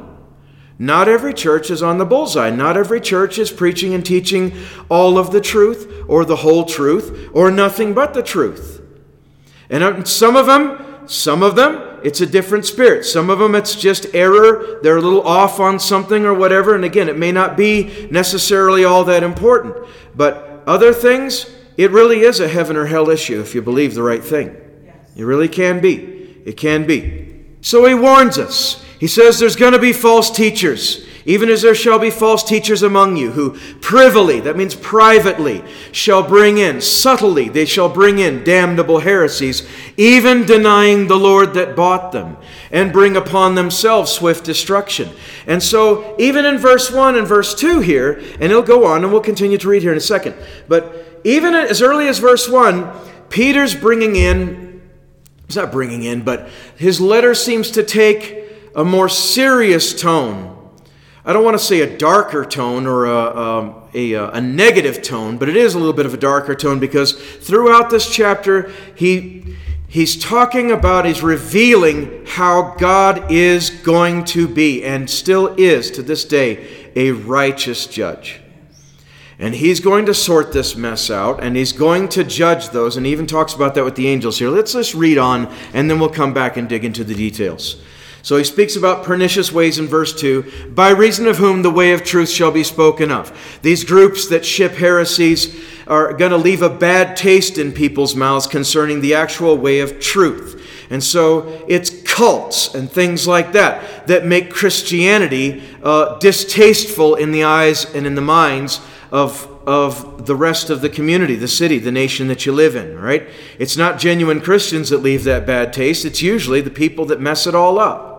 Not 0.78 1.08
every 1.08 1.34
church 1.34 1.72
is 1.72 1.82
on 1.82 1.98
the 1.98 2.06
bullseye. 2.06 2.50
Not 2.50 2.76
every 2.76 3.00
church 3.00 3.38
is 3.38 3.52
preaching 3.52 3.94
and 3.94 4.06
teaching 4.06 4.54
all 4.90 5.18
of 5.18 5.32
the 5.32 5.40
truth 5.40 6.04
or 6.08 6.26
the 6.26 6.38
whole 6.38 6.66
truth 6.66 7.30
or 7.34 7.50
nothing 7.50 7.94
but 7.94 8.14
the 8.14 8.24
truth. 8.24 8.82
And 9.70 9.84
uh, 9.84 10.04
some 10.04 10.36
of 10.36 10.46
them, 10.46 11.08
some 11.08 11.42
of 11.42 11.56
them, 11.56 12.00
it's 12.04 12.22
a 12.22 12.26
different 12.26 12.66
spirit. 12.66 13.06
Some 13.06 13.30
of 13.30 13.40
them, 13.40 13.56
it's 13.56 13.76
just 13.76 14.14
error. 14.14 14.80
They're 14.84 14.98
a 14.98 15.02
little 15.02 15.26
off 15.26 15.60
on 15.60 15.80
something 15.80 16.26
or 16.26 16.34
whatever. 16.34 16.76
And 16.76 16.84
again, 16.84 17.10
it 17.10 17.18
may 17.18 17.32
not 17.32 17.58
be 17.58 18.08
necessarily 18.12 18.84
all 18.84 19.04
that 19.06 19.24
important. 19.24 19.76
But 20.14 20.64
other 20.68 20.94
things, 20.94 21.50
it 21.78 21.92
really 21.92 22.20
is 22.20 22.40
a 22.40 22.48
heaven 22.48 22.76
or 22.76 22.86
hell 22.86 23.10
issue 23.10 23.40
if 23.40 23.56
you 23.56 23.62
believe 23.62 23.96
the 23.96 24.04
right 24.04 24.24
thing. 24.24 24.56
It 25.16 25.24
really 25.24 25.48
can 25.48 25.80
be. 25.80 25.96
It 26.46 26.58
can 26.58 26.86
be. 26.86 27.46
So 27.62 27.86
he 27.86 27.96
warns 27.96 28.38
us. 28.38 28.85
He 29.00 29.08
says 29.08 29.40
there's 29.40 29.56
going 29.56 29.74
to 29.74 29.80
be 29.80 29.92
false 29.94 30.32
teachers, 30.32 31.06
even 31.26 31.50
as 31.50 31.64
there 31.64 31.76
shall 31.76 32.00
be 32.00 32.10
false 32.10 32.44
teachers 32.44 32.84
among 32.84 33.18
you, 33.18 33.32
who 33.32 33.58
privily, 33.82 34.40
that 34.42 34.56
means 34.56 34.76
privately, 34.76 35.64
shall 35.92 36.24
bring 36.24 36.60
in, 36.60 36.80
subtly, 36.80 37.50
they 37.50 37.66
shall 37.66 37.90
bring 37.90 38.20
in 38.20 38.44
damnable 38.44 39.00
heresies, 39.00 39.68
even 39.98 40.46
denying 40.46 41.08
the 41.08 41.18
Lord 41.18 41.54
that 41.56 41.76
bought 41.76 42.12
them, 42.12 42.38
and 42.72 42.94
bring 42.94 43.18
upon 43.18 43.56
themselves 43.56 44.12
swift 44.12 44.46
destruction. 44.46 45.10
And 45.48 45.62
so, 45.62 46.16
even 46.20 46.46
in 46.46 46.58
verse 46.58 46.92
1 46.92 47.18
and 47.18 47.28
verse 47.28 47.56
2 47.56 47.82
here, 47.82 48.22
and 48.40 48.44
it'll 48.44 48.62
go 48.62 48.86
on, 48.86 49.04
and 49.04 49.12
we'll 49.12 49.22
continue 49.22 49.58
to 49.58 49.68
read 49.68 49.82
here 49.82 49.92
in 49.92 49.98
a 49.98 50.02
second, 50.02 50.36
but 50.68 51.22
even 51.26 51.56
as 51.56 51.82
early 51.82 52.08
as 52.08 52.20
verse 52.20 52.48
1, 52.48 52.88
Peter's 53.30 53.74
bringing 53.74 54.16
in, 54.16 54.82
he's 55.48 55.56
not 55.56 55.72
bringing 55.72 56.04
in, 56.04 56.22
but 56.22 56.50
his 56.78 57.02
letter 57.02 57.34
seems 57.34 57.72
to 57.72 57.84
take 57.84 58.45
a 58.76 58.84
more 58.84 59.10
serious 59.10 60.00
tone. 60.00 60.52
I 61.24 61.34
don't 61.34 61.44
want 61.44 61.58
to 61.58 61.64
say 61.64 61.82
a 61.82 61.98
darker 61.98 62.46
tone 62.46 62.86
or 62.86 63.06
a, 63.06 63.36
um, 63.36 63.84
a, 63.96 64.14
a, 64.14 64.32
a, 64.34 64.42
negative 64.42 65.02
tone, 65.02 65.38
but 65.38 65.50
it 65.50 65.56
is 65.56 65.74
a 65.74 65.80
little 65.80 65.94
bit 65.94 66.06
of 66.06 66.14
a 66.14 66.18
darker 66.18 66.54
tone 66.54 66.80
because 66.80 67.14
throughout 67.14 67.90
this 67.90 68.14
chapter, 68.14 68.72
he, 68.94 69.56
he's 69.88 70.22
talking 70.22 70.70
about, 70.70 71.06
he's 71.06 71.24
revealing 71.24 72.26
how 72.28 72.76
God 72.78 73.32
is 73.32 73.72
going 73.72 74.24
to 74.26 74.48
be 74.48 74.84
and 74.84 75.10
still 75.10 75.56
is 75.56 75.90
to 75.92 76.04
this 76.04 76.26
day 76.26 76.92
a 76.96 77.12
righteous 77.12 77.88
judge. 77.88 78.40
And 79.40 79.56
he's 79.56 79.80
going 79.80 80.06
to 80.06 80.14
sort 80.14 80.54
this 80.54 80.76
mess 80.76 81.10
out 81.10 81.44
and 81.44 81.56
he's 81.56 81.72
going 81.72 82.08
to 82.10 82.24
judge 82.24 82.70
those, 82.70 82.98
and 82.98 83.06
he 83.06 83.12
even 83.12 83.26
talks 83.26 83.54
about 83.54 83.74
that 83.76 83.84
with 83.84 83.96
the 83.96 84.08
angels 84.08 84.38
here. 84.38 84.50
Let's 84.50 84.74
just 84.74 84.94
read 84.94 85.18
on 85.18 85.52
and 85.74 85.90
then 85.90 86.00
we'll 86.00 86.10
come 86.10 86.34
back 86.34 86.56
and 86.56 86.70
dig 86.70 86.86
into 86.86 87.04
the 87.04 87.16
details. 87.16 87.82
So 88.26 88.38
he 88.38 88.44
speaks 88.44 88.76
about 88.76 89.04
pernicious 89.04 89.52
ways 89.52 89.78
in 89.78 89.86
verse 89.86 90.12
2, 90.12 90.72
by 90.74 90.90
reason 90.90 91.28
of 91.28 91.38
whom 91.38 91.62
the 91.62 91.70
way 91.70 91.94
of 91.94 92.04
truth 92.04 92.28
shall 92.28 92.50
be 92.50 92.64
spoken 92.64 93.12
of. 93.12 93.32
These 93.62 93.84
groups 93.84 94.30
that 94.30 94.44
ship 94.44 94.72
heresies 94.72 95.64
are 95.86 96.12
going 96.12 96.32
to 96.32 96.38
leave 96.38 96.64
a 96.64 96.70
bad 96.70 97.16
taste 97.16 97.60
in 97.60 97.72
people's 97.72 98.16
mouths 98.16 98.48
concerning 98.48 99.00
the 99.00 99.14
actual 99.14 99.60
way 99.60 99.80
of 99.80 100.00
truth. 100.00 100.60
And 100.90 101.04
so 101.04 101.64
it's 101.68 102.02
cults 102.02 102.74
and 102.74 102.90
things 102.90 103.28
like 103.28 103.52
that 103.52 104.08
that 104.08 104.26
make 104.26 104.50
Christianity 104.50 105.62
uh, 105.84 106.18
distasteful 106.18 107.14
in 107.14 107.32
the 107.32 107.44
eyes 107.44 107.86
and 107.94 108.08
in 108.08 108.16
the 108.16 108.22
minds 108.22 108.82
of 109.12 109.52
of 109.68 110.28
the 110.28 110.36
rest 110.36 110.70
of 110.70 110.82
the 110.82 110.90
community, 110.90 111.36
the 111.36 111.48
city, 111.48 111.80
the 111.80 111.92
nation 111.92 112.28
that 112.28 112.46
you 112.46 112.52
live 112.52 112.76
in, 112.76 113.00
right? 113.00 113.28
It's 113.58 113.76
not 113.76 113.98
genuine 113.98 114.40
Christians 114.40 114.90
that 114.90 115.00
leave 115.00 115.24
that 115.24 115.48
bad 115.48 115.74
taste, 115.74 116.06
it's 116.06 116.22
usually 116.22 116.62
the 116.62 116.70
people 116.70 117.06
that 117.06 117.20
mess 117.20 117.48
it 117.48 117.56
all 117.56 117.80
up. 117.80 118.15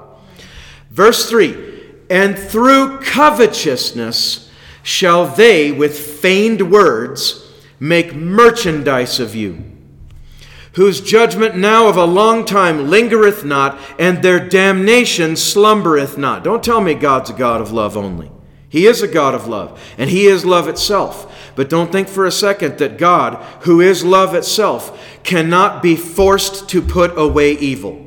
Verse 0.97 1.29
3 1.29 1.55
And 2.09 2.39
through 2.39 3.01
covetousness 3.01 4.51
shall 4.83 5.27
they, 5.27 5.71
with 5.71 5.99
feigned 5.99 6.71
words, 6.71 7.53
make 7.79 8.15
merchandise 8.15 9.21
of 9.21 9.35
you, 9.35 9.63
whose 10.73 11.03
judgment 11.03 11.55
now 11.55 11.87
of 11.87 11.99
a 11.99 12.07
long 12.07 12.47
time 12.47 12.89
lingereth 12.89 13.45
not, 13.45 13.79
and 13.99 14.23
their 14.23 14.41
damnation 14.49 15.37
slumbereth 15.37 16.17
not. 16.17 16.43
Don't 16.43 16.65
tell 16.65 16.81
me 16.81 16.95
God's 16.95 17.29
a 17.29 17.35
God 17.35 17.61
of 17.61 17.73
love 17.73 17.95
only. 17.95 18.33
He 18.71 18.87
is 18.87 19.03
a 19.03 19.09
God 19.09 19.35
of 19.35 19.47
love, 19.47 19.79
and 19.99 20.09
He 20.09 20.27
is 20.27 20.47
love 20.47 20.67
itself. 20.67 21.53
But 21.57 21.69
don't 21.69 21.93
think 21.93 22.09
for 22.09 22.25
a 22.25 22.33
second 22.33 22.79
that 22.79 22.97
God, 22.97 23.35
who 23.65 23.83
is 23.83 24.03
love 24.03 24.35
itself, 24.35 24.99
cannot 25.25 25.83
be 25.83 25.95
forced 25.95 26.71
to 26.71 26.81
put 26.81 27.19
away 27.19 27.53
evil. 27.53 28.06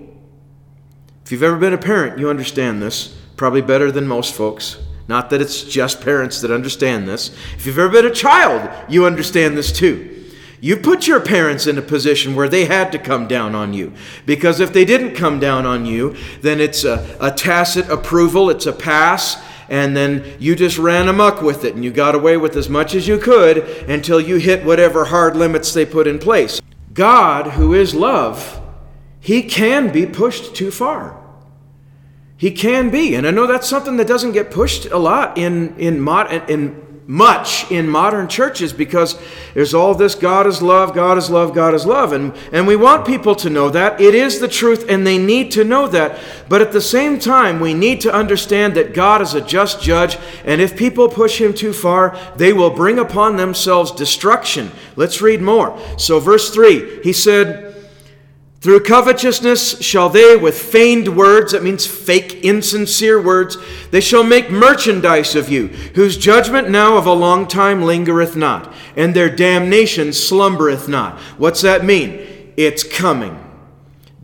If 1.29 1.33
you've 1.33 1.43
ever 1.43 1.57
been 1.57 1.73
a 1.73 1.77
parent, 1.77 2.17
you 2.17 2.27
understand 2.27 2.81
this, 2.81 3.15
probably 3.37 3.61
better 3.61 3.91
than 3.91 4.07
most 4.07 4.33
folks. 4.33 4.79
Not 5.07 5.29
that 5.29 5.41
it's 5.41 5.61
just 5.61 6.01
parents 6.01 6.41
that 6.41 6.49
understand 6.49 7.07
this. 7.07 7.29
If 7.55 7.67
you've 7.67 7.77
ever 7.77 7.91
been 7.91 8.07
a 8.07 8.15
child, 8.15 8.67
you 8.89 9.05
understand 9.05 9.55
this 9.55 9.71
too. 9.71 10.25
You 10.59 10.75
put 10.75 11.05
your 11.05 11.19
parents 11.19 11.67
in 11.67 11.77
a 11.77 11.83
position 11.83 12.35
where 12.35 12.49
they 12.49 12.65
had 12.65 12.91
to 12.93 12.97
come 12.97 13.27
down 13.27 13.53
on 13.53 13.75
you. 13.75 13.93
Because 14.25 14.59
if 14.59 14.73
they 14.73 14.85
didn't 14.85 15.13
come 15.13 15.39
down 15.39 15.67
on 15.67 15.85
you, 15.85 16.15
then 16.41 16.59
it's 16.59 16.83
a, 16.83 17.15
a 17.21 17.29
tacit 17.29 17.87
approval, 17.89 18.49
it's 18.49 18.65
a 18.65 18.73
pass, 18.73 19.39
and 19.69 19.95
then 19.95 20.35
you 20.39 20.55
just 20.55 20.79
ran 20.79 21.07
amuck 21.07 21.43
with 21.43 21.63
it 21.63 21.75
and 21.75 21.85
you 21.85 21.91
got 21.91 22.15
away 22.15 22.37
with 22.37 22.55
as 22.55 22.69
much 22.69 22.95
as 22.95 23.07
you 23.07 23.19
could 23.19 23.59
until 23.87 24.19
you 24.19 24.37
hit 24.37 24.65
whatever 24.65 25.05
hard 25.05 25.35
limits 25.35 25.75
they 25.75 25.85
put 25.85 26.07
in 26.07 26.17
place. 26.17 26.59
God, 26.91 27.51
who 27.51 27.75
is 27.75 27.93
love, 27.93 28.58
he 29.19 29.43
can 29.43 29.91
be 29.91 30.05
pushed 30.05 30.55
too 30.55 30.71
far. 30.71 31.17
He 32.37 32.51
can 32.51 32.89
be. 32.89 33.15
And 33.15 33.27
I 33.27 33.31
know 33.31 33.47
that's 33.47 33.67
something 33.67 33.97
that 33.97 34.07
doesn't 34.07 34.31
get 34.31 34.49
pushed 34.49 34.85
a 34.85 34.97
lot 34.97 35.37
in 35.37 35.77
in 35.77 35.99
mod, 35.99 36.49
in 36.49 36.89
much 37.09 37.69
in 37.71 37.89
modern 37.89 38.27
churches 38.27 38.71
because 38.71 39.19
there's 39.55 39.73
all 39.73 39.95
this 39.95 40.13
God 40.13 40.45
is 40.45 40.61
love, 40.61 40.93
God 40.93 41.17
is 41.17 41.27
love, 41.27 41.55
God 41.55 41.73
is 41.73 41.83
love. 41.83 42.13
And, 42.13 42.37
and 42.51 42.67
we 42.67 42.75
want 42.75 43.07
people 43.07 43.33
to 43.37 43.49
know 43.49 43.67
that. 43.71 43.99
It 43.99 44.13
is 44.13 44.39
the 44.39 44.47
truth, 44.47 44.85
and 44.87 45.07
they 45.07 45.17
need 45.17 45.49
to 45.53 45.63
know 45.63 45.87
that. 45.87 46.19
But 46.47 46.61
at 46.61 46.71
the 46.71 46.81
same 46.81 47.17
time, 47.17 47.59
we 47.59 47.73
need 47.73 47.99
to 48.01 48.13
understand 48.13 48.75
that 48.75 48.93
God 48.93 49.23
is 49.23 49.33
a 49.33 49.41
just 49.41 49.81
judge, 49.81 50.19
and 50.45 50.61
if 50.61 50.77
people 50.77 51.09
push 51.09 51.41
him 51.41 51.51
too 51.51 51.73
far, 51.73 52.15
they 52.35 52.53
will 52.53 52.69
bring 52.69 52.99
upon 52.99 53.37
themselves 53.37 53.91
destruction. 53.91 54.71
Let's 54.95 55.19
read 55.19 55.41
more. 55.41 55.79
So, 55.97 56.19
verse 56.19 56.51
3, 56.53 57.01
he 57.01 57.11
said, 57.11 57.68
through 58.61 58.81
covetousness 58.81 59.81
shall 59.81 60.09
they, 60.09 60.35
with 60.35 60.59
feigned 60.59 61.15
words, 61.15 61.53
that 61.53 61.63
means 61.63 61.87
fake, 61.87 62.43
insincere 62.43 63.21
words, 63.21 63.57
they 63.91 64.01
shall 64.01 64.23
make 64.23 64.51
merchandise 64.51 65.33
of 65.33 65.47
you, 65.47 65.67
whose 65.95 66.17
judgment 66.17 66.69
now 66.69 66.97
of 66.97 67.05
a 67.05 67.13
long 67.13 67.47
time 67.47 67.83
lingereth 67.83 68.35
not, 68.35 68.73
and 68.97 69.15
their 69.15 69.33
damnation 69.33 70.11
slumbereth 70.11 70.89
not. 70.89 71.17
What's 71.37 71.61
that 71.61 71.85
mean? 71.85 72.53
It's 72.57 72.83
coming. 72.83 73.41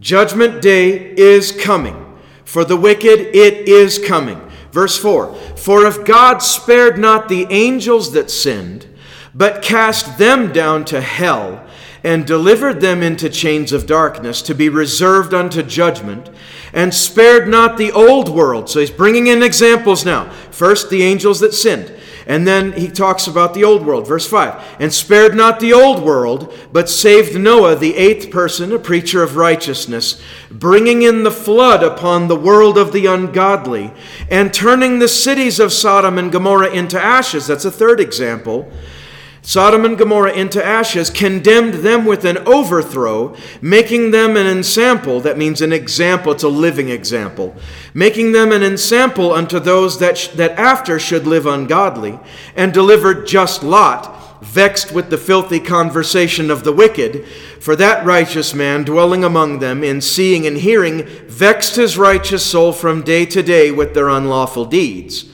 Judgment 0.01 0.61
day 0.61 1.13
is 1.15 1.53
coming. 1.53 2.01
For 2.43 2.65
the 2.65 2.77
wicked, 2.77 3.19
it 3.35 3.69
is 3.69 3.97
coming. 3.97 4.41
Verse 4.73 4.97
4 4.97 5.33
For 5.55 5.85
if 5.85 6.03
God 6.03 6.39
spared 6.39 6.97
not 6.99 7.29
the 7.29 7.47
angels 7.49 8.11
that 8.11 8.29
sinned, 8.29 8.85
but 9.33 9.61
cast 9.61 10.17
them 10.17 10.51
down 10.51 10.83
to 10.85 10.99
hell, 10.99 11.64
and 12.05 12.27
delivered 12.27 12.81
them 12.81 13.01
into 13.01 13.27
chains 13.27 13.73
of 13.73 13.87
darkness 13.87 14.43
to 14.43 14.53
be 14.53 14.69
reserved 14.69 15.33
unto 15.33 15.63
judgment, 15.63 16.29
and 16.71 16.93
spared 16.93 17.47
not 17.47 17.77
the 17.77 17.91
old 17.91 18.29
world. 18.29 18.69
So 18.69 18.79
he's 18.79 18.91
bringing 18.91 19.25
in 19.25 19.41
examples 19.41 20.05
now. 20.05 20.29
First, 20.51 20.91
the 20.91 21.01
angels 21.01 21.39
that 21.39 21.55
sinned. 21.55 21.91
And 22.27 22.47
then 22.47 22.73
he 22.73 22.89
talks 22.89 23.25
about 23.25 23.55
the 23.55 23.63
old 23.63 23.85
world. 23.85 24.07
Verse 24.07 24.27
5 24.27 24.77
And 24.79 24.93
spared 24.93 25.33
not 25.33 25.59
the 25.59 25.73
old 25.73 26.03
world, 26.03 26.53
but 26.71 26.89
saved 26.89 27.39
Noah, 27.39 27.75
the 27.75 27.95
eighth 27.95 28.29
person, 28.29 28.71
a 28.71 28.77
preacher 28.77 29.23
of 29.23 29.35
righteousness, 29.35 30.21
bringing 30.51 31.01
in 31.01 31.23
the 31.23 31.31
flood 31.31 31.81
upon 31.81 32.27
the 32.27 32.35
world 32.35 32.77
of 32.77 32.93
the 32.93 33.07
ungodly, 33.07 33.91
and 34.29 34.53
turning 34.53 34.99
the 34.99 35.07
cities 35.07 35.59
of 35.59 35.73
Sodom 35.73 36.19
and 36.19 36.31
Gomorrah 36.31 36.69
into 36.69 37.01
ashes. 37.01 37.47
That's 37.47 37.65
a 37.65 37.71
third 37.71 37.99
example 37.99 38.71
Sodom 39.45 39.85
and 39.85 39.95
Gomorrah 39.95 40.33
into 40.33 40.65
ashes, 40.65 41.11
condemned 41.11 41.75
them 41.75 42.03
with 42.03 42.25
an 42.25 42.39
overthrow, 42.47 43.35
making 43.61 44.09
them 44.09 44.35
an 44.35 44.47
ensample. 44.47 45.19
That 45.19 45.37
means 45.37 45.61
an 45.61 45.71
example, 45.71 46.31
it's 46.31 46.41
a 46.41 46.49
living 46.49 46.89
example. 46.89 47.55
Making 47.93 48.31
them 48.31 48.51
an 48.51 48.63
ensample 48.63 49.31
unto 49.31 49.59
those 49.59 49.99
that, 49.99 50.17
sh- 50.17 50.29
that 50.29 50.57
after 50.57 50.97
should 50.97 51.27
live 51.27 51.45
ungodly, 51.45 52.19
and 52.55 52.73
delivered 52.73 53.27
just 53.27 53.61
Lot, 53.61 54.43
vexed 54.43 54.91
with 54.91 55.11
the 55.11 55.17
filthy 55.17 55.59
conversation 55.59 56.49
of 56.49 56.63
the 56.63 56.73
wicked. 56.73 57.27
For 57.59 57.75
that 57.75 58.03
righteous 58.03 58.55
man 58.55 58.83
dwelling 58.83 59.23
among 59.23 59.59
them, 59.59 59.83
in 59.83 60.01
seeing 60.01 60.47
and 60.47 60.57
hearing, 60.57 61.03
vexed 61.27 61.75
his 61.75 61.99
righteous 61.99 62.43
soul 62.43 62.73
from 62.73 63.03
day 63.03 63.27
to 63.27 63.43
day 63.43 63.69
with 63.69 63.93
their 63.93 64.09
unlawful 64.09 64.65
deeds. 64.65 65.31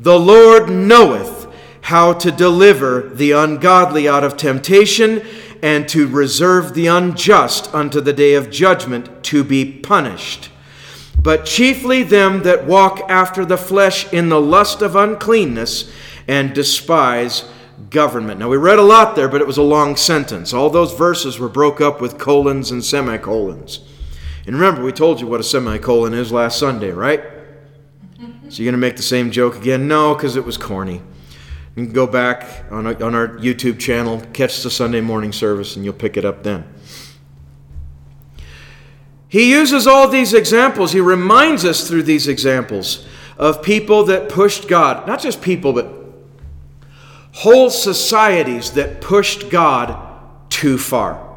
The 0.00 0.18
Lord 0.18 0.68
knoweth 0.68 1.43
how 1.84 2.14
to 2.14 2.32
deliver 2.32 3.10
the 3.10 3.30
ungodly 3.32 4.08
out 4.08 4.24
of 4.24 4.38
temptation 4.38 5.22
and 5.60 5.86
to 5.86 6.08
reserve 6.08 6.72
the 6.72 6.86
unjust 6.86 7.72
unto 7.74 8.00
the 8.00 8.12
day 8.12 8.32
of 8.32 8.50
judgment 8.50 9.22
to 9.22 9.44
be 9.44 9.70
punished. 9.70 10.48
But 11.20 11.44
chiefly 11.44 12.02
them 12.02 12.42
that 12.44 12.64
walk 12.64 13.00
after 13.10 13.44
the 13.44 13.58
flesh 13.58 14.10
in 14.14 14.30
the 14.30 14.40
lust 14.40 14.80
of 14.80 14.96
uncleanness 14.96 15.92
and 16.26 16.54
despise 16.54 17.44
government. 17.90 18.40
Now, 18.40 18.48
we 18.48 18.56
read 18.56 18.78
a 18.78 18.82
lot 18.82 19.14
there, 19.14 19.28
but 19.28 19.42
it 19.42 19.46
was 19.46 19.58
a 19.58 19.62
long 19.62 19.94
sentence. 19.96 20.54
All 20.54 20.70
those 20.70 20.94
verses 20.94 21.38
were 21.38 21.50
broke 21.50 21.82
up 21.82 22.00
with 22.00 22.16
colons 22.16 22.70
and 22.70 22.82
semicolons. 22.82 23.80
And 24.46 24.56
remember, 24.56 24.82
we 24.82 24.92
told 24.92 25.20
you 25.20 25.26
what 25.26 25.40
a 25.40 25.44
semicolon 25.44 26.14
is 26.14 26.32
last 26.32 26.58
Sunday, 26.58 26.92
right? 26.92 27.22
So 28.48 28.62
you're 28.62 28.72
going 28.72 28.80
to 28.80 28.86
make 28.86 28.96
the 28.96 29.02
same 29.02 29.30
joke 29.30 29.56
again? 29.56 29.86
No, 29.86 30.14
because 30.14 30.36
it 30.36 30.46
was 30.46 30.56
corny. 30.56 31.02
You 31.76 31.84
can 31.84 31.92
go 31.92 32.06
back 32.06 32.70
on, 32.70 32.86
on 32.86 33.14
our 33.14 33.28
YouTube 33.28 33.80
channel, 33.80 34.22
catch 34.32 34.62
the 34.62 34.70
Sunday 34.70 35.00
morning 35.00 35.32
service, 35.32 35.74
and 35.74 35.84
you'll 35.84 35.94
pick 35.94 36.16
it 36.16 36.24
up 36.24 36.44
then. 36.44 36.64
He 39.28 39.50
uses 39.50 39.88
all 39.88 40.06
these 40.06 40.32
examples. 40.32 40.92
He 40.92 41.00
reminds 41.00 41.64
us 41.64 41.88
through 41.88 42.04
these 42.04 42.28
examples 42.28 43.04
of 43.36 43.62
people 43.62 44.04
that 44.04 44.28
pushed 44.28 44.68
God. 44.68 45.08
Not 45.08 45.20
just 45.20 45.42
people, 45.42 45.72
but 45.72 45.92
whole 47.32 47.68
societies 47.68 48.70
that 48.72 49.00
pushed 49.00 49.50
God 49.50 50.20
too 50.50 50.78
far. 50.78 51.34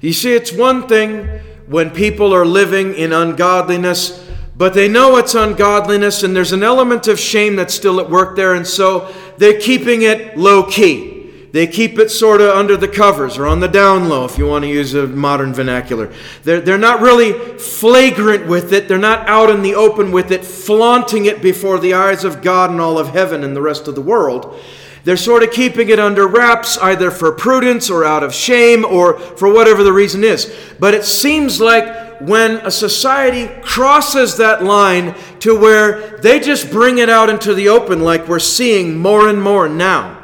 You 0.00 0.14
see, 0.14 0.32
it's 0.32 0.50
one 0.50 0.88
thing 0.88 1.26
when 1.66 1.90
people 1.90 2.34
are 2.34 2.46
living 2.46 2.94
in 2.94 3.12
ungodliness, 3.12 4.26
but 4.60 4.74
they 4.74 4.88
know 4.88 5.16
it's 5.16 5.34
ungodliness, 5.34 6.22
and 6.22 6.36
there's 6.36 6.52
an 6.52 6.62
element 6.62 7.08
of 7.08 7.18
shame 7.18 7.56
that's 7.56 7.72
still 7.72 7.98
at 7.98 8.10
work 8.10 8.36
there, 8.36 8.52
and 8.52 8.66
so 8.66 9.10
they're 9.38 9.58
keeping 9.58 10.02
it 10.02 10.36
low 10.36 10.62
key. 10.62 11.48
They 11.50 11.66
keep 11.66 11.98
it 11.98 12.10
sort 12.10 12.42
of 12.42 12.50
under 12.50 12.76
the 12.76 12.86
covers 12.86 13.38
or 13.38 13.46
on 13.46 13.60
the 13.60 13.68
down 13.68 14.10
low, 14.10 14.26
if 14.26 14.36
you 14.36 14.46
want 14.46 14.64
to 14.64 14.68
use 14.68 14.92
a 14.92 15.06
modern 15.06 15.54
vernacular. 15.54 16.12
They're, 16.44 16.60
they're 16.60 16.76
not 16.76 17.00
really 17.00 17.32
flagrant 17.58 18.48
with 18.48 18.74
it. 18.74 18.86
They're 18.86 18.98
not 18.98 19.26
out 19.30 19.48
in 19.48 19.62
the 19.62 19.74
open 19.76 20.12
with 20.12 20.30
it, 20.30 20.44
flaunting 20.44 21.24
it 21.24 21.40
before 21.40 21.78
the 21.78 21.94
eyes 21.94 22.22
of 22.22 22.42
God 22.42 22.70
and 22.70 22.82
all 22.82 22.98
of 22.98 23.08
heaven 23.14 23.42
and 23.42 23.56
the 23.56 23.62
rest 23.62 23.88
of 23.88 23.94
the 23.94 24.02
world. 24.02 24.60
They're 25.04 25.16
sort 25.16 25.42
of 25.42 25.52
keeping 25.52 25.88
it 25.88 25.98
under 25.98 26.28
wraps, 26.28 26.76
either 26.76 27.10
for 27.10 27.32
prudence 27.32 27.88
or 27.88 28.04
out 28.04 28.22
of 28.22 28.34
shame 28.34 28.84
or 28.84 29.18
for 29.18 29.50
whatever 29.50 29.82
the 29.82 29.94
reason 29.94 30.22
is. 30.22 30.54
But 30.78 30.92
it 30.92 31.06
seems 31.06 31.62
like 31.62 32.09
when 32.20 32.56
a 32.58 32.70
society 32.70 33.48
crosses 33.62 34.36
that 34.36 34.62
line 34.62 35.14
to 35.40 35.58
where 35.58 36.18
they 36.18 36.40
just 36.40 36.70
bring 36.70 36.98
it 36.98 37.08
out 37.08 37.30
into 37.30 37.54
the 37.54 37.68
open, 37.68 38.02
like 38.02 38.28
we're 38.28 38.38
seeing 38.38 38.98
more 38.98 39.28
and 39.28 39.40
more 39.42 39.68
now. 39.68 40.18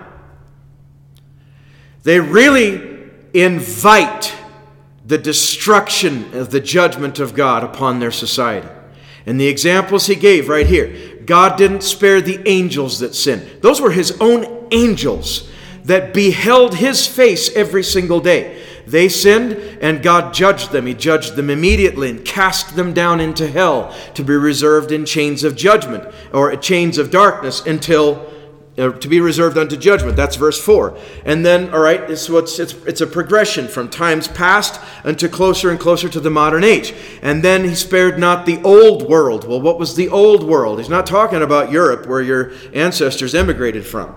They 2.02 2.20
really 2.20 3.10
invite 3.34 4.34
the 5.04 5.18
destruction 5.18 6.34
of 6.34 6.50
the 6.50 6.60
judgment 6.60 7.18
of 7.18 7.34
God 7.34 7.64
upon 7.64 8.00
their 8.00 8.10
society. 8.10 8.68
And 9.24 9.40
the 9.40 9.48
examples 9.48 10.06
he 10.06 10.14
gave 10.14 10.48
right 10.48 10.66
here 10.66 11.16
God 11.24 11.58
didn't 11.58 11.82
spare 11.82 12.20
the 12.20 12.40
angels 12.48 13.00
that 13.00 13.14
sinned, 13.14 13.62
those 13.62 13.80
were 13.80 13.90
his 13.90 14.16
own 14.20 14.68
angels 14.70 15.50
that 15.84 16.14
beheld 16.14 16.74
his 16.76 17.06
face 17.06 17.54
every 17.54 17.82
single 17.82 18.20
day. 18.20 18.62
They 18.86 19.08
sinned, 19.08 19.54
and 19.80 20.02
God 20.02 20.32
judged 20.32 20.70
them. 20.70 20.86
He 20.86 20.94
judged 20.94 21.34
them 21.34 21.50
immediately 21.50 22.10
and 22.10 22.24
cast 22.24 22.76
them 22.76 22.92
down 22.92 23.20
into 23.20 23.48
hell 23.48 23.94
to 24.14 24.22
be 24.22 24.34
reserved 24.34 24.92
in 24.92 25.04
chains 25.04 25.42
of 25.42 25.56
judgment 25.56 26.12
or 26.32 26.54
chains 26.56 26.96
of 26.96 27.10
darkness 27.10 27.66
until 27.66 28.32
uh, 28.78 28.92
to 28.92 29.08
be 29.08 29.20
reserved 29.20 29.56
unto 29.56 29.76
judgment. 29.76 30.16
That's 30.16 30.36
verse 30.36 30.62
4. 30.62 30.98
And 31.24 31.44
then, 31.44 31.72
all 31.72 31.80
right, 31.80 32.00
it's, 32.10 32.28
what's, 32.28 32.58
it's, 32.58 32.74
it's 32.84 33.00
a 33.00 33.06
progression 33.06 33.68
from 33.68 33.88
times 33.88 34.28
past 34.28 34.80
unto 35.02 35.28
closer 35.28 35.70
and 35.70 35.80
closer 35.80 36.08
to 36.10 36.20
the 36.20 36.30
modern 36.30 36.62
age. 36.62 36.94
And 37.22 37.42
then 37.42 37.64
he 37.64 37.74
spared 37.74 38.18
not 38.18 38.44
the 38.44 38.60
old 38.62 39.08
world. 39.08 39.48
Well, 39.48 39.60
what 39.60 39.78
was 39.78 39.96
the 39.96 40.10
old 40.10 40.44
world? 40.44 40.78
He's 40.78 40.90
not 40.90 41.06
talking 41.06 41.42
about 41.42 41.72
Europe 41.72 42.06
where 42.06 42.20
your 42.20 42.52
ancestors 42.74 43.34
immigrated 43.34 43.86
from. 43.86 44.14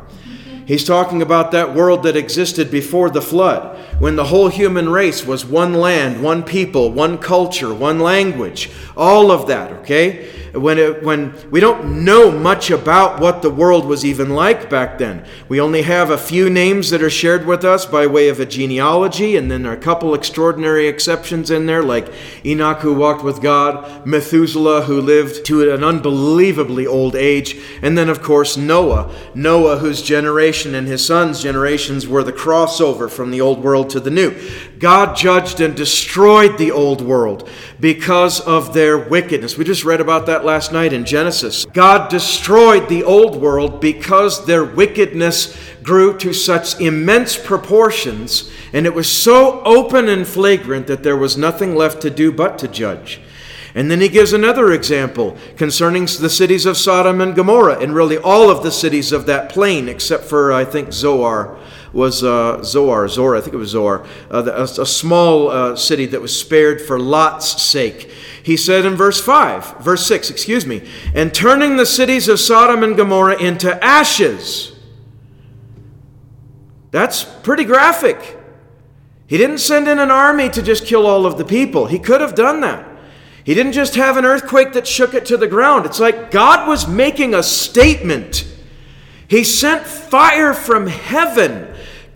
He's 0.66 0.84
talking 0.84 1.24
about 1.24 1.52
that 1.52 1.74
world 1.74 2.04
that 2.04 2.16
existed 2.16 2.70
before 2.70 3.10
the 3.10 3.24
flood, 3.24 3.76
when 4.00 4.16
the 4.16 4.26
whole 4.26 4.48
human 4.48 4.90
race 4.90 5.26
was 5.26 5.46
one 5.46 5.74
land, 5.74 6.24
one 6.24 6.44
people, 6.44 6.92
one 6.92 7.18
culture, 7.18 7.74
one 7.74 8.00
language. 8.00 8.72
All 8.96 9.32
of 9.32 9.48
that, 9.48 9.72
okay? 9.72 10.30
when, 10.54 10.78
it, 10.78 11.04
when 11.04 11.34
we 11.52 11.60
don't 11.60 12.04
know 12.04 12.32
much 12.32 12.72
about 12.72 13.20
what 13.20 13.42
the 13.42 13.50
world 13.50 13.86
was 13.86 14.06
even 14.06 14.30
like 14.30 14.70
back 14.70 14.98
then. 14.98 15.26
We 15.48 15.62
only 15.62 15.84
have 15.84 16.10
a 16.10 16.18
few 16.18 16.50
names 16.50 16.90
that 16.90 17.04
are 17.04 17.10
shared 17.10 17.46
with 17.46 17.64
us 17.64 17.86
by 17.86 18.08
way 18.08 18.30
of 18.30 18.40
a 18.40 18.46
genealogy, 18.46 19.36
and 19.36 19.50
then 19.50 19.64
there 19.64 19.72
are 19.72 19.76
a 19.78 19.80
couple 19.80 20.14
extraordinary 20.14 20.88
exceptions 20.88 21.52
in 21.52 21.66
there, 21.66 21.84
like 21.84 22.12
Enoch 22.46 22.80
who 22.80 22.94
walked 22.94 23.24
with 23.24 23.42
God, 23.42 24.06
Methuselah 24.06 24.84
who 24.84 25.02
lived 25.02 25.46
to 25.46 25.72
an 25.72 25.84
unbelievably 25.84 26.88
old 26.88 27.16
age, 27.16 27.58
and 27.82 27.98
then, 27.98 28.10
of 28.10 28.22
course, 28.22 28.58
Noah. 28.58 29.14
Noah, 29.36 29.78
whose 29.78 30.02
generation 30.02 30.76
and 30.76 30.88
his 30.88 31.06
son's 31.06 31.42
generations 31.42 32.08
were 32.08 32.24
the 32.24 32.34
crossover 32.34 33.10
from 33.10 33.32
the 33.32 33.42
old 33.42 33.64
world 33.64 33.89
to 33.90 34.00
the 34.00 34.10
new. 34.10 34.36
God 34.80 35.16
judged 35.16 35.60
and 35.60 35.76
destroyed 35.76 36.58
the 36.58 36.72
old 36.72 37.02
world 37.02 37.50
because 37.80 38.40
of 38.42 38.74
their 38.74 38.98
wickedness. 38.98 39.58
We 39.58 39.66
just 39.66 39.86
read 39.86 40.02
about 40.02 40.26
that 40.28 40.46
last 40.46 40.72
night 40.72 40.94
in 40.94 41.06
Genesis. 41.06 41.66
God 41.66 42.10
destroyed 42.10 42.88
the 42.90 43.04
old 43.04 43.36
world 43.36 43.82
because 43.82 44.46
their 44.46 44.64
wickedness 44.64 45.58
grew 45.84 46.18
to 46.20 46.34
such 46.34 46.80
immense 46.80 47.38
proportions, 47.38 48.52
and 48.74 48.86
it 48.86 48.94
was 48.94 49.10
so 49.10 49.62
open 49.64 50.10
and 50.10 50.28
flagrant 50.28 50.88
that 50.88 51.04
there 51.04 51.18
was 51.18 51.38
nothing 51.38 51.76
left 51.76 52.02
to 52.02 52.10
do 52.10 52.32
but 52.32 52.58
to 52.60 52.68
judge. 52.68 53.22
And 53.76 53.90
then 53.90 54.02
he 54.02 54.10
gives 54.10 54.34
another 54.34 54.72
example 54.72 55.38
concerning 55.56 56.06
the 56.06 56.30
cities 56.30 56.66
of 56.66 56.76
Sodom 56.78 57.22
and 57.22 57.36
Gomorrah, 57.36 57.80
and 57.80 57.94
really 57.94 58.18
all 58.18 58.50
of 58.50 58.64
the 58.64 58.72
cities 58.72 59.12
of 59.12 59.26
that 59.28 59.50
plain, 59.50 59.88
except 59.88 60.26
for, 60.26 60.52
I 60.52 60.66
think, 60.66 60.92
Zoar 60.92 61.58
was 61.92 62.24
uh, 62.24 62.64
Zoar, 62.64 63.08
Zor, 63.08 63.36
I 63.36 63.42
think 63.42 63.54
it 63.54 63.58
was 63.58 63.72
Zoar, 63.72 64.06
uh, 64.30 64.44
a, 64.46 64.64
a, 64.64 64.86
small 64.86 65.50
uh, 65.50 65.76
city 65.76 66.06
that 66.08 66.22
was 66.22 66.38
spared 66.38 66.82
for 66.82 67.00
Lot's 67.00 67.62
sake. 67.62 68.12
He 68.44 68.58
said 68.58 68.86
in 68.86 68.96
verse 68.96 69.20
5, 69.22 69.80
verse 69.80 70.06
6, 70.06 70.30
excuse 70.30 70.66
me, 70.66 70.88
and 71.16 71.34
turning 71.34 71.78
the 71.78 71.86
cities 71.86 72.28
of 72.28 72.40
Sodom 72.40 72.84
and 72.84 72.96
Gomorrah 72.96 73.42
into 73.42 73.84
ashes. 73.84 74.76
That's 76.92 77.24
pretty 77.24 77.66
graphic. 77.66 78.38
He 79.28 79.38
didn't 79.38 79.60
send 79.60 79.88
in 79.88 80.00
an 80.00 80.10
army 80.10 80.50
to 80.50 80.62
just 80.62 80.86
kill 80.86 81.06
all 81.06 81.26
of 81.26 81.38
the 81.38 81.46
people. 81.46 81.86
He 81.86 82.00
could 82.00 82.22
have 82.22 82.34
done 82.34 82.62
that. 82.62 82.88
He 83.44 83.54
didn't 83.54 83.74
just 83.74 83.96
have 83.96 84.18
an 84.18 84.26
earthquake 84.26 84.74
that 84.74 84.88
shook 84.88 85.14
it 85.14 85.26
to 85.28 85.38
the 85.38 85.48
ground. 85.48 85.86
It's 85.86 86.00
like 86.00 86.32
God 86.32 86.68
was 86.68 86.88
making 86.88 87.34
a 87.34 87.44
statement. 87.44 88.46
He 89.28 89.44
sent 89.44 89.86
fire 89.86 90.54
from 90.54 90.88
heaven 90.88 91.69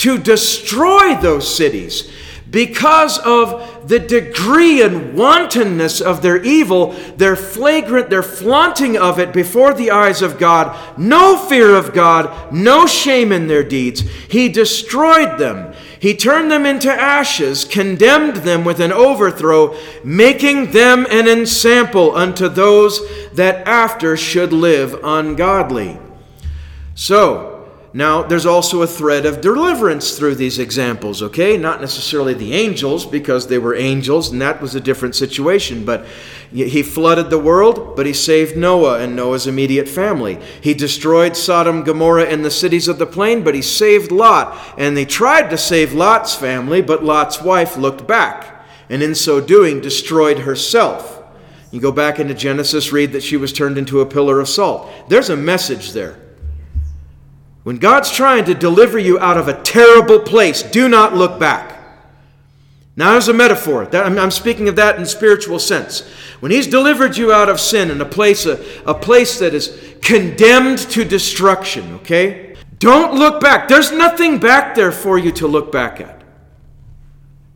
to 0.04 0.18
destroy 0.18 1.16
those 1.16 1.56
cities 1.56 2.12
because 2.52 3.20
of 3.20 3.88
the 3.88 4.00
degree 4.00 4.82
and 4.82 5.18
wantonness 5.18 6.02
of 6.02 6.22
their 6.22 6.44
evil, 6.44 6.92
their 7.16 7.38
flagrant, 7.38 8.10
their 8.10 8.22
flaunting 8.22 8.98
of 8.98 9.18
it 9.18 9.32
before 9.32 9.74
the 9.74 9.92
eyes 9.92 10.22
of 10.22 10.38
God, 10.38 10.78
no 10.98 11.38
fear 11.38 11.74
of 11.74 11.94
God, 11.94 12.54
no 12.54 12.86
shame 12.86 13.32
in 13.32 13.48
their 13.48 13.64
deeds. 13.64 14.02
He 14.28 14.50
destroyed 14.50 15.40
them. 15.40 15.74
He 16.02 16.14
turned 16.18 16.52
them 16.52 16.66
into 16.66 16.92
ashes, 16.92 17.64
condemned 17.64 18.36
them 18.38 18.66
with 18.66 18.82
an 18.82 18.92
overthrow, 18.92 19.74
making 20.04 20.72
them 20.72 21.08
an 21.10 21.30
ensample 21.30 22.14
unto 22.14 22.50
those 22.50 23.00
that 23.32 23.66
after 23.66 24.18
should 24.18 24.52
live 24.52 25.00
ungodly. 25.02 25.98
So, 26.94 27.53
now, 27.96 28.24
there's 28.24 28.48
also 28.48 28.82
a 28.82 28.88
thread 28.88 29.28
of 29.28 29.40
deliverance 29.40 30.18
through 30.18 30.34
these 30.34 30.58
examples, 30.58 31.22
okay? 31.22 31.58
Not 31.58 31.80
necessarily 31.80 32.34
the 32.34 32.54
angels, 32.54 33.06
because 33.06 33.46
they 33.46 33.60
were 33.60 33.76
angels, 33.76 34.32
and 34.32 34.42
that 34.42 34.60
was 34.64 34.74
a 34.74 34.80
different 34.80 35.16
situation. 35.16 35.86
But 35.86 36.08
he 36.52 36.82
flooded 36.82 37.30
the 37.30 37.38
world, 37.38 37.96
but 37.96 38.08
he 38.08 38.14
saved 38.14 38.58
Noah 38.58 39.00
and 39.00 39.16
Noah's 39.16 39.46
immediate 39.46 39.88
family. 39.88 40.40
He 40.60 40.74
destroyed 40.74 41.38
Sodom, 41.38 41.84
Gomorrah, 41.84 42.26
and 42.26 42.44
the 42.44 42.50
cities 42.50 42.88
of 42.88 42.98
the 42.98 43.06
plain, 43.06 43.44
but 43.44 43.54
he 43.54 43.62
saved 43.62 44.12
Lot. 44.12 44.58
And 44.76 44.98
they 44.98 45.06
tried 45.06 45.52
to 45.52 45.58
save 45.58 45.94
Lot's 45.94 46.34
family, 46.34 46.82
but 46.82 47.04
Lot's 47.04 47.44
wife 47.44 47.78
looked 47.78 48.08
back, 48.08 48.66
and 48.90 49.04
in 49.04 49.14
so 49.14 49.40
doing, 49.40 49.82
destroyed 49.82 50.40
herself. 50.40 51.22
You 51.70 51.80
go 51.80 51.92
back 51.92 52.20
into 52.20 52.34
Genesis, 52.34 52.92
read 52.92 53.12
that 53.12 53.22
she 53.22 53.38
was 53.38 53.54
turned 53.54 53.78
into 53.78 54.02
a 54.02 54.06
pillar 54.08 54.40
of 54.40 54.50
salt. 54.50 54.90
There's 55.10 55.30
a 55.30 55.38
message 55.38 55.92
there. 55.92 56.23
When 57.64 57.78
God's 57.78 58.12
trying 58.12 58.44
to 58.46 58.54
deliver 58.54 59.00
you 59.00 59.18
out 59.20 59.38
of 59.38 59.48
a 59.48 59.62
terrible 59.62 60.20
place, 60.20 60.62
do 60.62 60.90
not 60.90 61.16
look 61.16 61.40
back. 61.40 61.80
Now, 62.96 63.16
as 63.16 63.28
a 63.28 63.34
metaphor, 63.34 63.86
that, 63.88 64.06
I'm, 64.06 64.20
I'm, 64.20 64.30
speaking 64.30 64.68
of 64.68 64.76
that 64.76 65.00
in 65.00 65.06
spiritual 65.06 65.58
sense. 65.58 66.02
When 66.42 66.52
He's 66.52 66.68
delivered 66.68 67.18
you 67.18 67.32
out 67.32 67.50
of 67.50 67.60
sin 67.60 67.90
in 67.90 68.00
a 68.02 68.06
place, 68.06 68.46
a, 68.46 68.64
a 68.86 68.94
place 68.94 69.40
that 69.40 69.54
is 69.56 69.96
condemned 70.02 70.78
to 70.92 71.04
destruction, 71.04 71.94
okay? 71.96 72.56
Don't 72.78 73.18
look 73.18 73.42
back. 73.42 73.68
There's 73.68 73.92
nothing 73.92 74.38
back 74.38 74.76
there 74.76 74.92
for 74.92 75.18
you 75.18 75.32
to 75.32 75.48
look 75.48 75.72
back 75.72 76.02
at. 76.02 76.22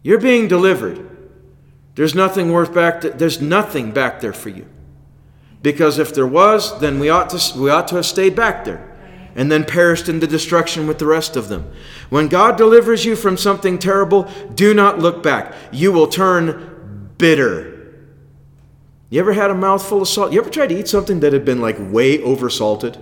You're 0.01 0.21
being 0.21 0.47
delivered. 0.47 1.03
There's 1.95 2.15
nothing 2.15 2.51
worth 2.51 2.73
back. 2.73 3.01
To, 3.01 3.09
there's 3.09 3.41
nothing 3.41 3.91
back 3.91 4.21
there 4.21 4.33
for 4.33 4.49
you. 4.49 4.65
Because 5.61 5.99
if 5.99 6.15
there 6.15 6.25
was, 6.25 6.79
then 6.79 6.97
we 6.99 7.09
ought 7.09 7.29
to 7.31 7.59
we 7.59 7.69
ought 7.69 7.89
to 7.89 7.95
have 7.95 8.05
stayed 8.05 8.35
back 8.35 8.63
there 8.63 8.96
and 9.37 9.51
then 9.51 9.63
perished 9.63 10.09
in 10.09 10.19
the 10.19 10.27
destruction 10.27 10.87
with 10.87 10.97
the 10.97 11.05
rest 11.05 11.37
of 11.37 11.47
them. 11.47 11.71
When 12.09 12.27
God 12.27 12.57
delivers 12.57 13.05
you 13.05 13.15
from 13.15 13.37
something 13.37 13.77
terrible, 13.77 14.23
do 14.55 14.73
not 14.73 14.99
look 14.99 15.21
back. 15.21 15.53
You 15.71 15.91
will 15.91 16.07
turn 16.07 17.11
bitter. 17.19 17.93
You 19.09 19.19
ever 19.21 19.33
had 19.33 19.51
a 19.51 19.55
mouthful 19.55 20.01
of 20.01 20.07
salt? 20.07 20.33
You 20.33 20.41
ever 20.41 20.49
tried 20.49 20.67
to 20.67 20.79
eat 20.79 20.87
something 20.87 21.19
that 21.21 21.33
had 21.33 21.45
been 21.45 21.61
like 21.61 21.77
way 21.79 22.21
over 22.23 22.49
salted? 22.49 22.97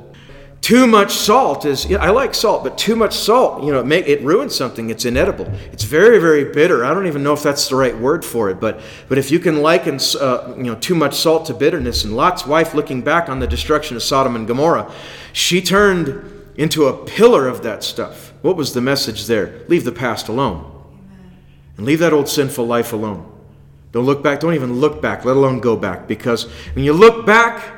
Too 0.61 0.87
much 0.87 1.13
salt 1.13 1.63
is, 1.65 1.91
I 1.93 2.09
like 2.09 2.33
salt, 2.33 2.63
but 2.63 2.75
too 2.75 2.95
much 2.95 3.13
salt, 3.13 3.63
you 3.63 3.71
know, 3.71 3.81
it, 3.81 3.85
make, 3.85 4.07
it 4.07 4.21
ruins 4.23 4.55
something. 4.55 4.89
It's 4.89 5.05
inedible. 5.05 5.45
It's 5.71 5.83
very, 5.83 6.17
very 6.17 6.45
bitter. 6.45 6.83
I 6.83 6.91
don't 6.91 7.05
even 7.05 7.21
know 7.21 7.33
if 7.33 7.43
that's 7.43 7.69
the 7.69 7.75
right 7.75 7.95
word 7.95 8.25
for 8.25 8.49
it, 8.49 8.59
but, 8.59 8.79
but 9.07 9.19
if 9.19 9.29
you 9.29 9.37
can 9.37 9.61
liken, 9.61 9.99
uh, 10.19 10.55
you 10.57 10.63
know, 10.63 10.73
too 10.73 10.95
much 10.95 11.13
salt 11.13 11.45
to 11.45 11.53
bitterness, 11.53 12.03
and 12.03 12.15
Lot's 12.15 12.47
wife 12.47 12.73
looking 12.73 13.03
back 13.03 13.29
on 13.29 13.39
the 13.39 13.45
destruction 13.45 13.95
of 13.95 14.01
Sodom 14.01 14.35
and 14.35 14.47
Gomorrah, 14.47 14.91
she 15.33 15.61
turned 15.61 16.31
into 16.55 16.87
a 16.87 17.05
pillar 17.05 17.47
of 17.47 17.61
that 17.61 17.83
stuff. 17.83 18.33
What 18.41 18.55
was 18.55 18.73
the 18.73 18.81
message 18.81 19.27
there? 19.27 19.61
Leave 19.67 19.83
the 19.83 19.91
past 19.91 20.29
alone. 20.29 20.71
And 21.77 21.85
leave 21.85 21.99
that 21.99 22.13
old 22.13 22.27
sinful 22.27 22.65
life 22.65 22.93
alone. 22.93 23.31
Don't 23.91 24.05
look 24.05 24.23
back. 24.23 24.39
Don't 24.39 24.55
even 24.55 24.79
look 24.79 25.01
back, 25.01 25.25
let 25.25 25.35
alone 25.35 25.59
go 25.59 25.75
back. 25.75 26.07
Because 26.07 26.45
when 26.73 26.83
you 26.85 26.93
look 26.93 27.25
back, 27.25 27.74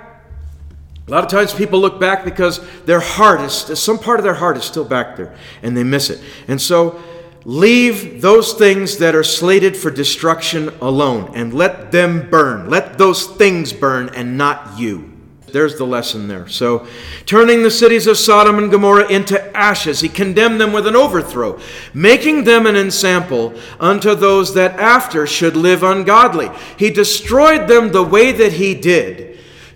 a 1.07 1.11
lot 1.11 1.23
of 1.23 1.29
times 1.29 1.53
people 1.53 1.79
look 1.79 2.01
back 2.01 2.25
because 2.25 2.59
their 2.83 2.99
heart 2.99 3.39
is, 3.39 3.53
some 3.79 3.97
part 3.97 4.19
of 4.19 4.25
their 4.25 4.33
heart 4.33 4.57
is 4.57 4.65
still 4.65 4.83
back 4.83 5.15
there 5.15 5.33
and 5.63 5.75
they 5.75 5.83
miss 5.83 6.09
it. 6.09 6.21
And 6.49 6.61
so 6.61 7.01
leave 7.45 8.21
those 8.21 8.53
things 8.53 8.97
that 8.97 9.15
are 9.15 9.23
slated 9.23 9.77
for 9.77 9.89
destruction 9.89 10.67
alone 10.81 11.31
and 11.33 11.53
let 11.53 11.93
them 11.93 12.29
burn. 12.29 12.69
Let 12.69 12.97
those 12.97 13.25
things 13.25 13.71
burn 13.71 14.09
and 14.15 14.37
not 14.37 14.77
you. 14.77 15.13
There's 15.53 15.77
the 15.77 15.85
lesson 15.85 16.27
there. 16.27 16.49
So, 16.49 16.85
turning 17.25 17.63
the 17.63 17.71
cities 17.71 18.05
of 18.05 18.17
Sodom 18.17 18.57
and 18.57 18.69
Gomorrah 18.69 19.09
into 19.09 19.57
ashes, 19.57 20.01
he 20.01 20.09
condemned 20.09 20.59
them 20.59 20.73
with 20.73 20.85
an 20.85 20.95
overthrow, 20.95 21.57
making 21.93 22.43
them 22.43 22.65
an 22.65 22.75
ensample 22.75 23.57
unto 23.79 24.13
those 24.13 24.53
that 24.55 24.77
after 24.77 25.25
should 25.25 25.55
live 25.55 25.83
ungodly. 25.83 26.49
He 26.77 26.89
destroyed 26.89 27.69
them 27.69 27.93
the 27.93 28.03
way 28.03 28.33
that 28.33 28.53
he 28.53 28.75
did 28.75 29.26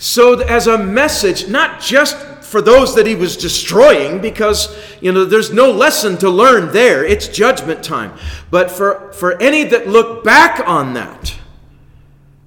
so, 0.01 0.39
as 0.39 0.65
a 0.65 0.79
message, 0.79 1.47
not 1.47 1.79
just 1.79 2.17
for 2.43 2.59
those 2.59 2.95
that 2.95 3.05
he 3.05 3.13
was 3.13 3.37
destroying, 3.37 4.19
because, 4.19 4.75
you 4.99 5.11
know, 5.11 5.25
there's 5.25 5.53
no 5.53 5.69
lesson 5.71 6.17
to 6.17 6.27
learn 6.27 6.73
there. 6.73 7.05
It's 7.05 7.27
judgment 7.27 7.83
time. 7.83 8.17
But 8.49 8.71
for, 8.71 9.13
for 9.13 9.39
any 9.39 9.63
that 9.65 9.87
look 9.87 10.23
back 10.23 10.67
on 10.67 10.95
that, 10.95 11.35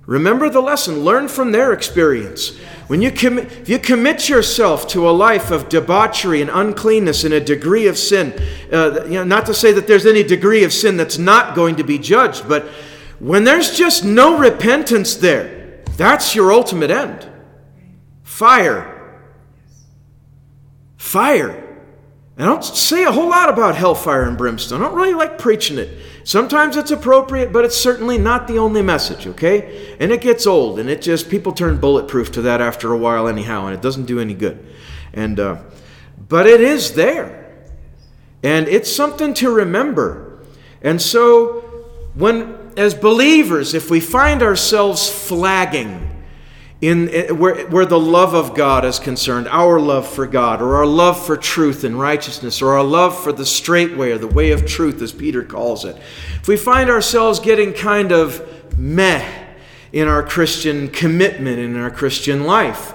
remember 0.05 0.51
the 0.51 0.61
lesson, 0.61 1.05
learn 1.05 1.29
from 1.29 1.53
their 1.53 1.73
experience. 1.73 2.59
When 2.89 3.01
you 3.01 3.13
commit, 3.13 3.53
if 3.53 3.69
you 3.69 3.79
commit 3.79 4.29
yourself 4.29 4.89
to 4.89 5.09
a 5.09 5.13
life 5.13 5.53
of 5.53 5.69
debauchery 5.69 6.43
and 6.43 6.51
uncleanness 6.51 7.23
and 7.23 7.33
a 7.33 7.41
degree 7.41 7.87
of 7.87 7.97
sin, 7.97 8.33
uh, 8.73 9.05
you 9.05 9.13
know, 9.13 9.25
not 9.25 9.47
to 9.47 9.55
say 9.55 9.71
that 9.71 9.87
there's 9.87 10.07
any 10.07 10.25
degree 10.25 10.65
of 10.65 10.73
sin 10.73 10.97
that's 10.97 11.19
not 11.19 11.55
going 11.55 11.77
to 11.77 11.85
be 11.85 12.01
judged, 12.01 12.49
but 12.49 12.65
when 13.21 13.45
there's 13.45 13.79
just 13.79 14.05
no 14.05 14.37
repentance 14.37 15.15
there, 15.15 15.85
that's 15.97 16.35
your 16.35 16.53
ultimate 16.53 16.91
end. 16.91 17.31
Fire. 18.35 19.21
Fire. 20.97 21.79
I 22.37 22.45
don't 22.45 22.65
say 22.65 23.05
a 23.05 23.13
whole 23.13 23.29
lot 23.29 23.49
about 23.49 23.77
hellfire 23.77 24.25
and 24.25 24.37
brimstone. 24.37 24.83
I 24.83 24.87
don't 24.87 24.97
really 24.97 25.15
like 25.15 25.39
preaching 25.39 25.79
it. 25.79 25.89
Sometimes 26.25 26.77
it's 26.77 26.91
appropriate, 26.91 27.53
but 27.53 27.65
it's 27.65 27.77
certainly 27.77 28.19
not 28.19 28.49
the 28.49 28.59
only 28.59 28.83
message, 28.83 29.29
okay? 29.29 29.97
And 30.01 30.11
it 30.11 30.21
gets 30.21 30.49
old, 30.49 30.81
and 30.81 30.91
it 30.91 31.01
just, 31.01 31.31
people 31.31 31.53
turn 31.53 31.77
bulletproof 31.77 32.33
to 32.33 32.43
that 32.43 32.61
after 32.61 32.93
a 32.93 32.99
while, 32.99 33.29
anyhow, 33.29 33.67
and 33.67 33.75
it 33.77 33.81
doesn't 33.81 34.07
do 34.07 34.19
any 34.19 34.35
good. 34.35 34.67
And, 35.13 35.39
uh, 35.39 35.63
but 36.19 36.49
it 36.49 36.61
is 36.61 36.95
there. 36.95 37.55
And 38.43 38.67
it's 38.67 38.91
something 38.91 39.33
to 39.35 39.49
remember. 39.49 40.43
And 40.83 41.01
so, 41.01 41.61
when, 42.15 42.73
as 42.77 42.97
believers, 42.97 43.75
if 43.75 43.93
we 43.93 44.01
find 44.01 44.43
ourselves 44.43 45.09
flagging, 45.09 46.14
in, 46.85 47.09
eh, 47.09 47.31
where, 47.31 47.67
where 47.69 47.87
the 47.87 47.99
love 47.99 48.35
of 48.35 48.55
God 48.55 48.85
is 48.85 48.99
concerned, 48.99 49.49
our 49.49 49.81
love 49.81 50.07
for 50.07 50.27
God, 50.27 50.61
or 50.61 50.77
our 50.77 50.87
love 50.87 51.25
for 51.25 51.37
truth 51.37 51.83
and 51.83 51.99
righteousness, 51.99 52.61
or 52.61 52.75
our 52.75 52.85
love 52.85 53.19
for 53.19 53.33
the 53.33 53.47
straight 53.47 53.97
way, 53.97 54.13
or 54.13 54.19
the 54.19 54.29
way 54.29 54.51
of 54.51 54.67
truth, 54.67 55.01
as 55.01 55.13
Peter 55.13 55.43
calls 55.43 55.85
it. 55.85 55.97
If 56.41 56.49
we 56.49 56.57
find 56.57 56.91
ourselves 56.91 57.39
getting 57.39 57.73
kind 57.73 58.13
of 58.13 58.79
meh 58.79 59.27
in 59.93 60.09
our 60.09 60.23
Christian 60.23 60.89
commitment, 60.89 61.59
in 61.59 61.77
our 61.77 61.91
Christian 61.91 62.45
life, 62.45 62.93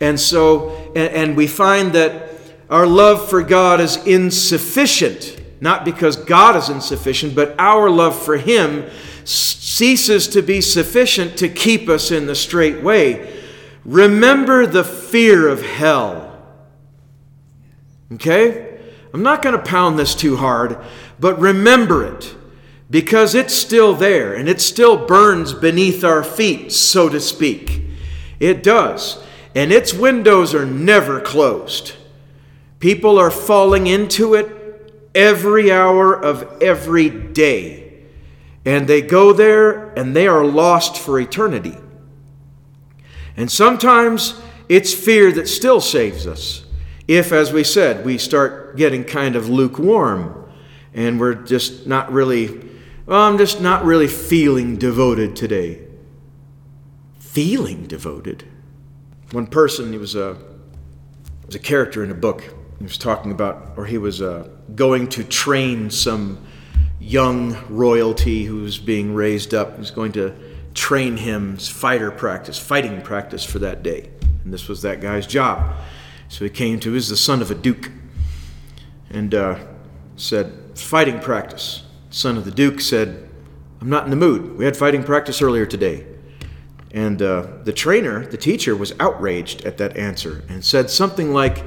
and 0.00 0.20
so, 0.20 0.92
and, 0.94 1.12
and 1.14 1.36
we 1.36 1.46
find 1.46 1.92
that 1.94 2.28
our 2.68 2.86
love 2.86 3.30
for 3.30 3.42
God 3.42 3.80
is 3.80 3.96
insufficient, 4.04 5.40
not 5.62 5.84
because 5.84 6.16
God 6.16 6.56
is 6.56 6.68
insufficient, 6.68 7.34
but 7.34 7.54
our 7.58 7.88
love 7.88 8.20
for 8.20 8.36
Him 8.36 8.84
ceases 9.80 10.28
to 10.28 10.42
be 10.42 10.60
sufficient 10.60 11.38
to 11.38 11.48
keep 11.48 11.88
us 11.88 12.10
in 12.10 12.26
the 12.26 12.34
straight 12.34 12.82
way. 12.82 13.42
Remember 13.86 14.66
the 14.66 14.84
fear 14.84 15.48
of 15.48 15.62
hell. 15.62 16.38
Okay? 18.12 18.78
I'm 19.14 19.22
not 19.22 19.40
going 19.40 19.56
to 19.56 19.64
pound 19.64 19.98
this 19.98 20.14
too 20.14 20.36
hard, 20.36 20.76
but 21.18 21.40
remember 21.40 22.04
it 22.04 22.36
because 22.90 23.34
it's 23.34 23.54
still 23.54 23.94
there 23.94 24.34
and 24.34 24.50
it 24.50 24.60
still 24.60 25.06
burns 25.06 25.54
beneath 25.54 26.04
our 26.04 26.22
feet, 26.22 26.72
so 26.72 27.08
to 27.08 27.18
speak. 27.18 27.80
It 28.38 28.62
does. 28.62 29.24
And 29.54 29.72
its 29.72 29.94
windows 29.94 30.54
are 30.54 30.66
never 30.66 31.22
closed. 31.22 31.94
People 32.80 33.18
are 33.18 33.30
falling 33.30 33.86
into 33.86 34.34
it 34.34 34.92
every 35.14 35.72
hour 35.72 36.12
of 36.12 36.60
every 36.60 37.08
day. 37.08 37.79
And 38.64 38.86
they 38.86 39.00
go 39.00 39.32
there 39.32 39.92
and 39.94 40.14
they 40.14 40.26
are 40.26 40.44
lost 40.44 40.98
for 40.98 41.18
eternity. 41.18 41.76
And 43.36 43.50
sometimes 43.50 44.40
it's 44.68 44.92
fear 44.92 45.32
that 45.32 45.48
still 45.48 45.80
saves 45.80 46.26
us. 46.26 46.64
If, 47.08 47.32
as 47.32 47.52
we 47.52 47.64
said, 47.64 48.04
we 48.04 48.18
start 48.18 48.76
getting 48.76 49.04
kind 49.04 49.34
of 49.34 49.48
lukewarm 49.48 50.48
and 50.94 51.18
we're 51.18 51.34
just 51.34 51.86
not 51.86 52.12
really, 52.12 52.68
well, 53.06 53.22
I'm 53.22 53.38
just 53.38 53.60
not 53.60 53.84
really 53.84 54.08
feeling 54.08 54.76
devoted 54.76 55.36
today. 55.36 55.82
Feeling 57.18 57.86
devoted? 57.86 58.44
One 59.32 59.46
person, 59.46 59.92
he 59.92 59.98
was 59.98 60.14
a, 60.14 60.36
was 61.46 61.54
a 61.54 61.60
character 61.60 62.04
in 62.04 62.10
a 62.10 62.14
book. 62.14 62.42
He 62.78 62.84
was 62.84 62.98
talking 62.98 63.30
about, 63.30 63.72
or 63.76 63.86
he 63.86 63.98
was 63.98 64.20
uh, 64.20 64.48
going 64.74 65.08
to 65.08 65.24
train 65.24 65.90
some 65.90 66.38
young 67.00 67.56
royalty 67.68 68.44
who's 68.44 68.78
being 68.78 69.14
raised 69.14 69.54
up, 69.54 69.76
who's 69.76 69.90
going 69.90 70.12
to 70.12 70.34
train 70.74 71.16
him 71.16 71.56
fighter 71.56 72.10
practice, 72.10 72.58
fighting 72.58 73.00
practice 73.00 73.42
for 73.42 73.58
that 73.58 73.82
day. 73.82 74.10
And 74.44 74.52
this 74.52 74.68
was 74.68 74.82
that 74.82 75.00
guy's 75.00 75.26
job. 75.26 75.74
So 76.28 76.44
he 76.44 76.50
came 76.50 76.78
to, 76.80 76.90
he 76.90 76.94
was 76.94 77.08
the 77.08 77.16
son 77.16 77.42
of 77.42 77.50
a 77.50 77.54
duke, 77.54 77.90
and 79.10 79.34
uh, 79.34 79.58
said, 80.16 80.78
Fighting 80.78 81.20
practice. 81.20 81.84
Son 82.10 82.36
of 82.36 82.44
the 82.44 82.50
duke 82.50 82.80
said, 82.80 83.28
I'm 83.80 83.90
not 83.90 84.04
in 84.04 84.10
the 84.10 84.16
mood. 84.16 84.56
We 84.56 84.64
had 84.64 84.76
fighting 84.76 85.02
practice 85.02 85.42
earlier 85.42 85.66
today. 85.66 86.06
And 86.92 87.20
uh, 87.20 87.46
the 87.64 87.72
trainer, 87.72 88.26
the 88.26 88.36
teacher, 88.36 88.74
was 88.76 88.94
outraged 88.98 89.64
at 89.64 89.78
that 89.78 89.96
answer 89.96 90.44
and 90.48 90.64
said 90.64 90.90
something 90.90 91.32
like, 91.32 91.64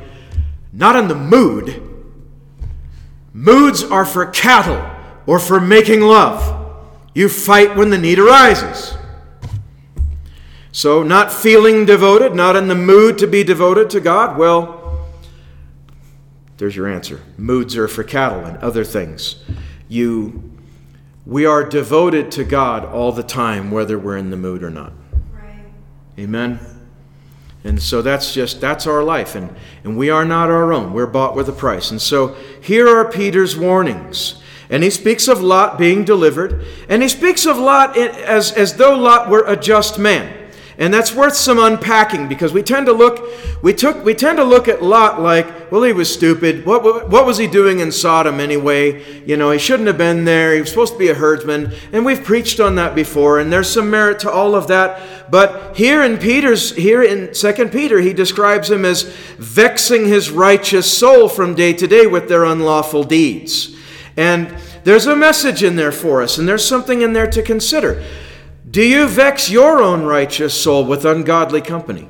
Not 0.72 0.96
in 0.96 1.08
the 1.08 1.16
mood. 1.16 1.90
Moods 3.34 3.84
are 3.84 4.06
for 4.06 4.26
cattle 4.28 4.93
or 5.26 5.40
for 5.40 5.60
making 5.60 6.02
love. 6.02 6.60
You 7.14 7.30
fight 7.30 7.76
when 7.76 7.90
the 7.90 7.98
need 7.98 8.20
arises. 8.20 8.96
So, 10.72 11.04
not 11.04 11.32
feeling 11.32 11.86
devoted, 11.86 12.34
not 12.34 12.56
in 12.56 12.68
the 12.68 12.76
mood 12.76 13.20
to 13.20 13.28
be 13.28 13.44
devoted 13.44 13.92
to 13.92 14.00
God, 14.00 14.38
well, 14.38 15.06
there's 16.58 16.76
your 16.76 16.88
answer. 16.88 17.22
Moods 17.38 17.78
are 17.78 17.88
for 17.88 18.04
cattle 18.04 18.40
and 18.46 18.58
other 18.58 18.84
things. 18.84 19.44
You, 19.88 20.52
we 21.26 21.46
are 21.46 21.64
devoted 21.64 22.32
to 22.32 22.44
God 22.44 22.86
all 22.86 23.12
the 23.12 23.24
time, 23.24 23.70
whether 23.70 24.00
we're 24.00 24.18
in 24.18 24.32
the 24.32 24.38
mood 24.38 24.64
or 24.64 24.72
not. 24.72 24.94
Right. 25.32 25.64
Amen. 26.18 26.60
And 27.64 27.82
so 27.82 28.02
that's 28.02 28.34
just 28.34 28.60
that's 28.60 28.88
our 28.88 29.04
life, 29.04 29.36
and, 29.36 29.56
and 29.84 29.96
we 29.96 30.10
are 30.10 30.26
not 30.26 30.50
our 30.50 30.74
own. 30.74 30.92
We're 30.92 31.08
bought 31.08 31.36
with 31.36 31.48
a 31.48 31.54
price. 31.54 31.92
And 31.92 32.02
so 32.02 32.36
here 32.62 32.88
are 32.88 33.10
Peter's 33.10 33.56
warnings. 33.56 34.42
And 34.70 34.84
he 34.84 34.90
speaks 34.90 35.28
of 35.28 35.42
Lot 35.42 35.78
being 35.78 36.06
delivered. 36.06 36.66
And 36.90 37.02
he 37.02 37.10
speaks 37.10 37.46
of 37.46 37.58
Lot 37.58 37.98
as, 37.98 38.52
as 38.52 38.76
though 38.76 38.96
Lot 38.96 39.30
were 39.30 39.44
a 39.46 39.56
just 39.56 40.00
man. 40.00 40.44
And 40.78 40.94
that's 40.94 41.14
worth 41.14 41.36
some 41.36 41.60
unpacking 41.60 42.28
because 42.28 42.52
we 42.52 42.64
tend 42.64 42.88
to 42.88 42.94
look 42.94 43.30
we 43.62 43.74
took 43.74 44.04
we 44.04 44.14
tend 44.14 44.38
to 44.38 44.44
look 44.44 44.68
at 44.68 44.82
Lot 44.82 45.22
like, 45.22 45.72
well, 45.72 45.84
he 45.84 45.94
was 45.94 46.12
stupid. 46.12 46.66
What, 46.66 46.84
what, 46.84 47.10
what 47.10 47.26
was 47.26 47.38
he 47.38 47.48
doing 47.48 47.80
in 47.80 47.92
Sodom 47.92 48.40
anyway? 48.40 49.24
You 49.24 49.38
know, 49.38 49.52
he 49.52 49.60
shouldn't 49.60 49.88
have 49.88 49.98
been 49.98 50.26
there. 50.26 50.54
He 50.54 50.60
was 50.60 50.70
supposed 50.70 50.94
to 50.94 51.00
be 51.00 51.10
a 51.10 51.14
herdsman. 51.14 51.74
And 51.92 52.06
we've 52.06 52.24
preached 52.24 52.60
on 52.60 52.76
that 52.76 52.96
before, 52.96 53.40
and 53.40 53.54
there's 53.54 53.70
some 53.70 53.90
merit 53.90 54.20
to 54.20 54.32
all 54.32 54.56
of 54.56 54.68
that. 54.68 55.32
But 55.32 55.78
here 55.78 56.04
in 56.04 56.18
Peter's 56.18 56.76
here 56.76 57.04
in 57.04 57.34
Second 57.34 57.72
Peter, 57.72 58.02
he 58.02 58.12
describes 58.12 58.70
him 58.70 58.84
as 58.84 59.04
vexing 59.38 60.08
his 60.08 60.30
righteous 60.32 60.92
soul 60.92 61.30
from 61.30 61.56
day 61.56 61.74
to 61.74 61.88
day 61.88 62.08
with 62.08 62.28
their 62.28 62.44
unlawful 62.44 63.04
deeds. 63.04 63.73
And 64.16 64.56
there's 64.84 65.06
a 65.06 65.16
message 65.16 65.64
in 65.64 65.76
there 65.76 65.92
for 65.92 66.22
us, 66.22 66.38
and 66.38 66.48
there's 66.48 66.66
something 66.66 67.02
in 67.02 67.14
there 67.14 67.28
to 67.28 67.42
consider. 67.42 68.04
Do 68.70 68.84
you 68.84 69.08
vex 69.08 69.50
your 69.50 69.82
own 69.82 70.04
righteous 70.04 70.60
soul 70.60 70.86
with 70.86 71.06
ungodly 71.06 71.62
company? 71.62 72.10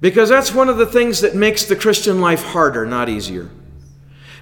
Because 0.00 0.28
that's 0.28 0.52
one 0.52 0.68
of 0.68 0.76
the 0.76 0.86
things 0.86 1.20
that 1.20 1.34
makes 1.34 1.64
the 1.64 1.76
Christian 1.76 2.20
life 2.20 2.42
harder, 2.42 2.84
not 2.84 3.08
easier. 3.08 3.50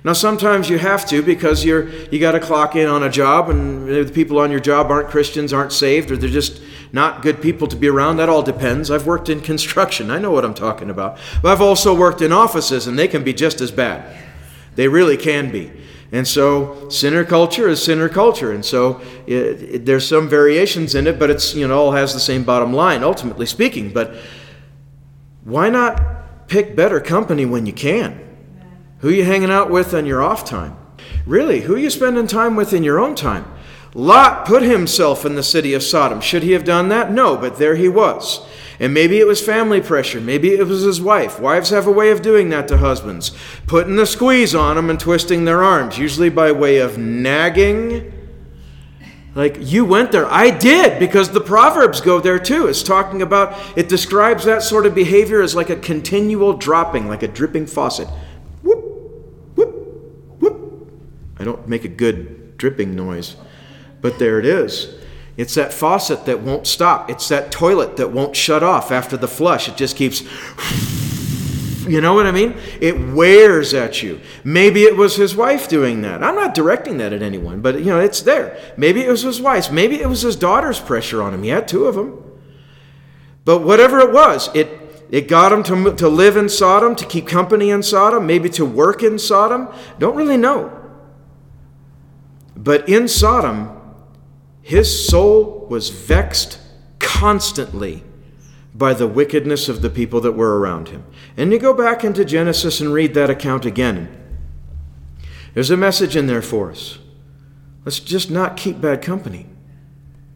Now, 0.05 0.13
sometimes 0.15 0.69
you 0.69 0.79
have 0.79 1.07
to 1.07 1.23
because 1.23 1.65
you're 1.65 1.89
you 2.09 2.19
got 2.19 2.33
to 2.33 2.41
clock 2.41 2.75
in 2.75 2.89
on 2.89 3.05
a 3.05 3.09
job, 3.09 3.49
and 3.49 3.87
the 3.87 4.11
people 4.13 4.41
on 4.41 4.51
your 4.51 4.59
job 4.59 4.91
aren't 4.91 5.09
Christians, 5.09 5.53
aren't 5.53 5.73
saved, 5.73 6.11
or 6.11 6.17
they're 6.17 6.29
just 6.29 6.61
not 6.91 7.23
good 7.23 7.41
people 7.41 7.69
to 7.69 7.77
be 7.77 7.89
around. 7.89 8.17
That 8.17 8.29
all 8.29 8.43
depends. 8.43 8.91
I've 8.91 9.07
worked 9.07 9.29
in 9.29 9.41
construction; 9.41 10.11
I 10.11 10.19
know 10.19 10.33
what 10.33 10.45
I'm 10.45 10.55
talking 10.55 10.91
about. 10.91 11.19
But 11.41 11.53
I've 11.53 11.63
also 11.63 11.95
worked 11.95 12.21
in 12.21 12.33
offices, 12.33 12.89
and 12.89 12.99
they 12.99 13.07
can 13.07 13.23
be 13.23 13.33
just 13.33 13.61
as 13.61 13.71
bad. 13.71 14.32
They 14.75 14.89
really 14.89 15.17
can 15.17 15.51
be. 15.51 15.71
And 16.13 16.29
so 16.29 16.89
sinner 16.91 17.25
culture 17.25 17.69
is 17.69 17.83
sinner 17.83 18.09
culture. 18.09 18.53
And 18.53 18.65
so 18.65 19.01
it, 19.27 19.63
it, 19.63 19.87
there's 19.87 20.07
some 20.07 20.29
variations 20.29 20.95
in 20.95 21.07
it, 21.07 21.19
but 21.19 21.31
it's, 21.31 21.55
you 21.55 21.67
know, 21.67 21.79
all 21.79 21.93
has 21.93 22.13
the 22.13 22.21
same 22.21 22.45
bottom 22.45 22.73
line, 22.73 23.03
ultimately 23.03 23.47
speaking. 23.47 23.93
But 23.93 24.15
why 25.45 25.71
not 25.71 26.49
pick 26.49 26.77
better 26.77 27.01
company 27.01 27.47
when 27.47 27.65
you 27.65 27.73
can? 27.73 28.21
Who 28.99 29.09
you 29.09 29.25
hanging 29.25 29.51
out 29.51 29.71
with 29.71 29.95
on 29.95 30.07
your 30.07 30.23
off 30.23 30.45
time? 30.45 30.77
Really, 31.27 31.63
who 31.63 31.77
you 31.77 31.91
spending 31.91 32.27
time 32.27 32.57
with 32.57 32.73
in 32.73 32.83
your 32.85 33.01
own 33.01 33.15
time? 33.15 33.52
Lot 33.95 34.47
put 34.47 34.63
himself 34.63 35.27
in 35.27 35.35
the 35.35 35.43
city 35.43 35.75
of 35.75 35.83
Sodom. 35.83 36.21
Should 36.21 36.43
he 36.43 36.53
have 36.53 36.65
done 36.65 36.89
that? 36.89 37.13
No, 37.13 37.37
but 37.37 37.59
there 37.59 37.77
he 37.77 37.89
was. 37.89 38.47
And 38.81 38.95
maybe 38.95 39.19
it 39.19 39.27
was 39.27 39.45
family 39.45 39.81
pressure. 39.81 40.21
Maybe 40.21 40.55
it 40.55 40.67
was 40.67 40.83
his 40.83 41.01
wife. 41.01 41.39
Wives 41.39 41.71
have 41.71 41.87
a 41.87 41.93
way 41.93 42.11
of 42.11 42.23
doing 42.23 42.49
that 42.49 42.67
to 42.69 42.79
husbands, 42.79 43.33
putting 43.67 43.97
the 43.97 44.07
squeeze 44.07 44.55
on 44.55 44.77
them 44.77 44.89
and 44.89 44.99
twisting 44.99 45.45
their 45.45 45.63
arms, 45.63 45.99
usually 45.99 46.31
by 46.31 46.53
way 46.53 46.79
of 46.79 46.97
nagging. 46.97 48.13
Like, 49.35 49.57
you 49.61 49.85
went 49.85 50.11
there. 50.11 50.27
I 50.31 50.51
did, 50.51 50.99
because 50.99 51.31
the 51.31 51.41
Proverbs 51.41 52.01
go 52.01 52.21
there 52.21 52.39
too. 52.39 52.67
It's 52.67 52.83
talking 52.83 53.23
about, 53.23 53.59
it 53.79 53.89
describes 53.89 54.45
that 54.45 54.63
sort 54.63 54.85
of 54.85 54.95
behavior 54.95 55.43
as 55.43 55.55
like 55.55 55.71
a 55.71 55.77
continual 55.77 56.55
dropping, 56.55 57.09
like 57.09 57.23
a 57.23 57.29
dripping 57.29 57.67
faucet. 57.67 58.09
Whoop, 58.63 58.85
whoop, 59.55 60.41
whoop. 60.41 60.89
I 61.39 61.45
don't 61.45 61.69
make 61.69 61.85
a 61.85 61.89
good 61.89 62.59
dripping 62.59 62.95
noise, 62.95 63.37
but 64.03 64.19
there 64.19 64.39
it 64.39 64.45
is. 64.45 64.95
It's 65.39 65.55
that 65.55 65.73
faucet 65.73 66.27
that 66.27 66.41
won't 66.41 66.67
stop. 66.67 67.09
It's 67.09 67.29
that 67.29 67.51
toilet 67.51 67.97
that 67.97 68.13
won't 68.13 68.37
shut 68.37 68.63
off 68.63 68.93
after 68.93 69.17
the 69.17 69.27
flush. 69.27 69.67
It 69.69 69.79
just 69.79 69.97
keeps. 69.97 70.23
You 71.89 72.01
know 72.01 72.13
what 72.15 72.27
I 72.27 72.31
mean? 72.31 72.55
It 72.81 73.15
wears 73.15 73.73
at 73.73 74.03
you. 74.03 74.21
Maybe 74.45 74.83
it 74.83 74.97
was 74.97 75.17
his 75.17 75.35
wife 75.35 75.69
doing 75.69 76.03
that. 76.03 76.23
I'm 76.23 76.35
not 76.35 76.55
directing 76.55 76.99
that 76.99 77.15
at 77.15 77.23
anyone, 77.23 77.63
but 77.63 77.79
you 77.79 77.87
know, 77.87 77.99
it's 77.99 78.21
there. 78.21 78.59
Maybe 78.77 79.01
it 79.03 79.09
was 79.09 79.23
his 79.23 79.41
wife's. 79.41 79.71
Maybe 79.71 80.01
it 80.01 80.09
was 80.09 80.21
his 80.21 80.37
daughter's 80.37 80.79
pressure 80.79 81.23
on 81.23 81.33
him. 81.33 81.43
He 81.43 81.49
had 81.49 81.67
two 81.67 81.87
of 81.87 81.95
them. 81.95 82.23
But 83.45 83.61
whatever 83.61 83.99
it 84.01 84.13
was, 84.13 84.49
it 84.55 84.69
It 85.11 85.29
got 85.29 85.53
him 85.53 85.63
to, 85.65 85.95
to 85.97 86.09
live 86.09 86.39
in 86.39 86.49
Sodom, 86.49 86.95
to 86.97 87.05
keep 87.05 87.27
company 87.27 87.69
in 87.71 87.83
Sodom, 87.83 88.27
maybe 88.27 88.49
to 88.51 88.65
work 88.65 89.03
in 89.03 89.19
Sodom. 89.19 89.69
Don't 89.99 90.17
really 90.17 90.39
know. 90.39 90.71
But 92.57 92.89
in 92.89 93.09
Sodom, 93.09 93.82
his 94.63 95.09
soul 95.09 95.67
was 95.69 95.91
vexed 95.91 96.59
constantly 96.99 98.05
by 98.75 98.95
the 98.95 99.07
wickedness 99.07 99.69
of 99.69 99.83
the 99.83 99.91
people 99.91 100.21
that 100.21 100.33
were 100.33 100.59
around 100.59 100.89
him. 100.89 101.05
And 101.37 101.53
you 101.53 101.59
go 101.59 101.75
back 101.75 102.05
into 102.05 102.25
Genesis 102.25 102.81
and 102.81 102.93
read 102.93 103.15
that 103.15 103.31
account 103.31 103.67
again. 103.67 104.19
There's 105.55 105.71
a 105.71 105.77
message 105.77 106.17
in 106.17 106.27
there 106.27 106.43
for 106.43 106.71
us. 106.71 106.99
Let's 107.85 108.01
just 108.01 108.31
not 108.31 108.57
keep 108.57 108.81
bad 108.81 109.03
company. 109.03 109.47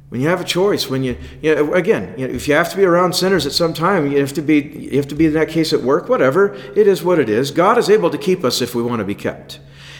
When 0.09 0.21
you 0.21 0.29
have 0.29 0.41
a 0.41 0.45
choice, 0.45 0.89
when 0.89 1.03
you, 1.03 1.17
you 1.43 1.55
know, 1.55 1.75
again, 1.75 2.15
you 2.17 2.29
know, 2.29 2.35
if 2.35 2.47
you 2.47 2.55
have 2.55 2.71
to 2.71 2.77
be 2.77 2.85
around 2.85 3.15
sinners 3.15 3.47
at 3.47 3.53
some 3.53 3.75
time, 3.75 4.11
you 4.11 4.19
have 4.19 4.33
to 4.35 4.43
be, 4.43 4.61
you 4.61 4.97
have 4.97 5.09
to 5.09 5.15
be 5.15 5.27
in 5.27 5.33
that 5.33 5.49
case 5.49 5.73
at 5.73 5.83
work, 5.83 6.09
whatever. 6.09 6.55
It 6.77 6.87
is 6.87 7.03
what 7.03 7.19
it 7.19 7.29
is. 7.29 7.51
God 7.51 7.79
is 7.79 7.91
able 7.91 8.11
to 8.11 8.19
keep 8.19 8.45
us 8.45 8.61
if 8.61 8.75
we 8.75 8.83
want 8.83 9.01
to 9.01 9.05
be 9.05 9.15
kept. 9.15 9.59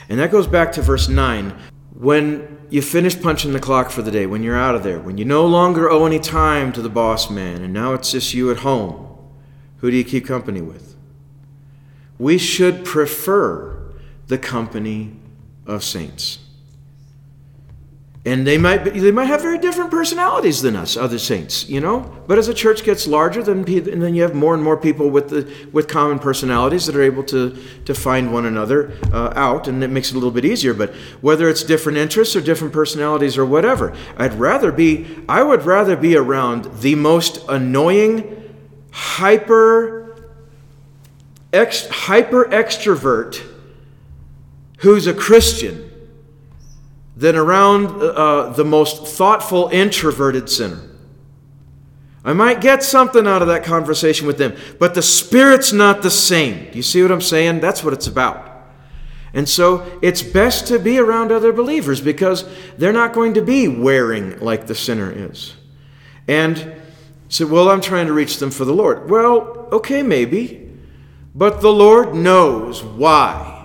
And 0.09 0.21
that 0.21 0.31
goes 0.31 0.47
back 0.47 0.73
to 0.73 0.83
verse 0.83 1.09
9. 1.09 1.57
When 1.99 2.59
you 2.69 2.83
finish 2.83 3.19
punching 3.19 3.55
the 3.55 3.61
clock 3.61 3.91
for 3.91 4.03
the 4.03 4.11
day, 4.11 4.27
when 4.27 4.43
you're 4.43 4.57
out 4.57 4.75
of 4.75 4.83
there, 4.83 5.01
when 5.01 5.17
you 5.17 5.25
no 5.25 5.47
longer 5.47 5.89
owe 5.91 6.05
any 6.05 6.19
time 6.19 6.71
to 6.73 6.83
the 6.83 6.91
boss 6.91 7.31
man, 7.31 7.63
and 7.63 7.73
now 7.73 7.95
it's 7.95 8.13
just 8.13 8.35
you 8.35 8.51
at 8.51 8.59
home, 8.59 9.17
who 9.79 9.91
do 9.91 9.97
you 9.97 10.05
keep 10.05 10.27
company 10.27 10.61
with? 10.61 10.95
We 12.19 12.37
should 12.37 12.85
prefer 12.85 13.95
the 14.27 14.37
company 14.37 15.17
of 15.65 15.83
saints. 15.83 16.41
And 18.27 18.45
they 18.45 18.59
might, 18.59 18.83
be, 18.83 18.91
they 18.91 19.13
might 19.13 19.27
have 19.27 19.41
very 19.41 19.57
different 19.57 19.89
personalities 19.89 20.61
than 20.61 20.75
us, 20.75 20.97
other 20.97 21.17
saints, 21.17 21.69
you 21.69 21.81
know? 21.81 22.01
But 22.27 22.39
as 22.39 22.49
a 22.49 22.55
church 22.55 22.83
gets 22.83 23.07
larger, 23.07 23.41
then, 23.41 23.59
and 23.59 24.03
then 24.03 24.17
you 24.17 24.23
have 24.23 24.35
more 24.35 24.53
and 24.53 24.61
more 24.61 24.77
people 24.77 25.09
with, 25.11 25.29
the, 25.29 25.49
with 25.73 25.87
common 25.87 26.19
personalities 26.19 26.87
that 26.87 26.97
are 26.97 27.03
able 27.03 27.23
to, 27.23 27.57
to 27.85 27.95
find 27.95 28.33
one 28.33 28.45
another 28.45 28.99
uh, 29.13 29.33
out, 29.37 29.69
and 29.69 29.85
it 29.85 29.91
makes 29.91 30.11
it 30.11 30.15
a 30.15 30.19
little 30.19 30.33
bit 30.33 30.45
easier. 30.45 30.75
But 30.75 30.93
whether 31.21 31.49
it's 31.49 31.63
different 31.63 31.99
interests 31.99 32.35
or 32.35 32.41
different 32.41 32.75
personalities 32.75 33.39
or 33.39 33.47
whatever, 33.47 33.95
I'd 34.17 34.35
rather 34.35 34.73
be, 34.73 35.07
I 35.29 35.45
would 35.45 35.63
rather 35.63 35.97
be 35.97 36.17
around 36.17 36.65
the 36.81 36.97
most 36.97 37.49
annoying, 37.49 38.53
hyper, 38.91 40.17
ex, 41.53 41.87
hyper 41.87 42.47
extrovert 42.47 43.41
who's 44.79 45.07
a 45.07 45.15
Christian 45.15 45.86
than 47.17 47.35
around 47.35 47.87
uh, 48.03 48.51
the 48.51 48.65
most 48.65 49.07
thoughtful, 49.07 49.69
introverted 49.69 50.51
sinner. 50.51 50.83
I 52.25 52.33
might 52.33 52.61
get 52.61 52.83
something 52.83 53.27
out 53.27 53.41
of 53.41 53.49
that 53.49 53.65
conversation 53.65 54.27
with 54.27 54.37
them, 54.37 54.57
but 54.79 54.95
the 54.95 55.03
Spirit's 55.03 55.73
not 55.73 56.03
the 56.03 56.11
same. 56.11 56.71
Do 56.71 56.77
you 56.77 56.83
see 56.83 57.01
what 57.01 57.13
I'm 57.13 57.21
saying? 57.21 57.61
That's 57.61 57.83
what 57.83 57.95
it's 57.95 58.07
about. 58.07 58.53
And 59.33 59.49
so 59.49 59.99
it's 60.03 60.23
best 60.23 60.67
to 60.69 60.79
be 60.79 60.99
around 60.99 61.31
other 61.31 61.53
believers 61.53 62.01
because 62.01 62.45
they're 62.79 62.93
not 62.93 63.13
going 63.13 63.35
to 63.35 63.43
be 63.43 63.69
wearing 63.69 64.39
like 64.41 64.67
the 64.67 64.75
sinner 64.75 65.13
is. 65.15 65.55
And 66.27 66.75
say, 67.29 67.45
well, 67.45 67.69
I'm 67.71 67.81
trying 67.81 68.07
to 68.07 68.13
reach 68.13 68.39
them 68.39 68.51
for 68.51 68.65
the 68.65 68.75
Lord. 68.75 69.09
Well, 69.09 69.69
okay, 69.73 70.03
maybe. 70.03 70.73
But 71.35 71.61
the 71.61 71.73
Lord 71.73 72.15
knows 72.15 72.83
why 72.83 73.56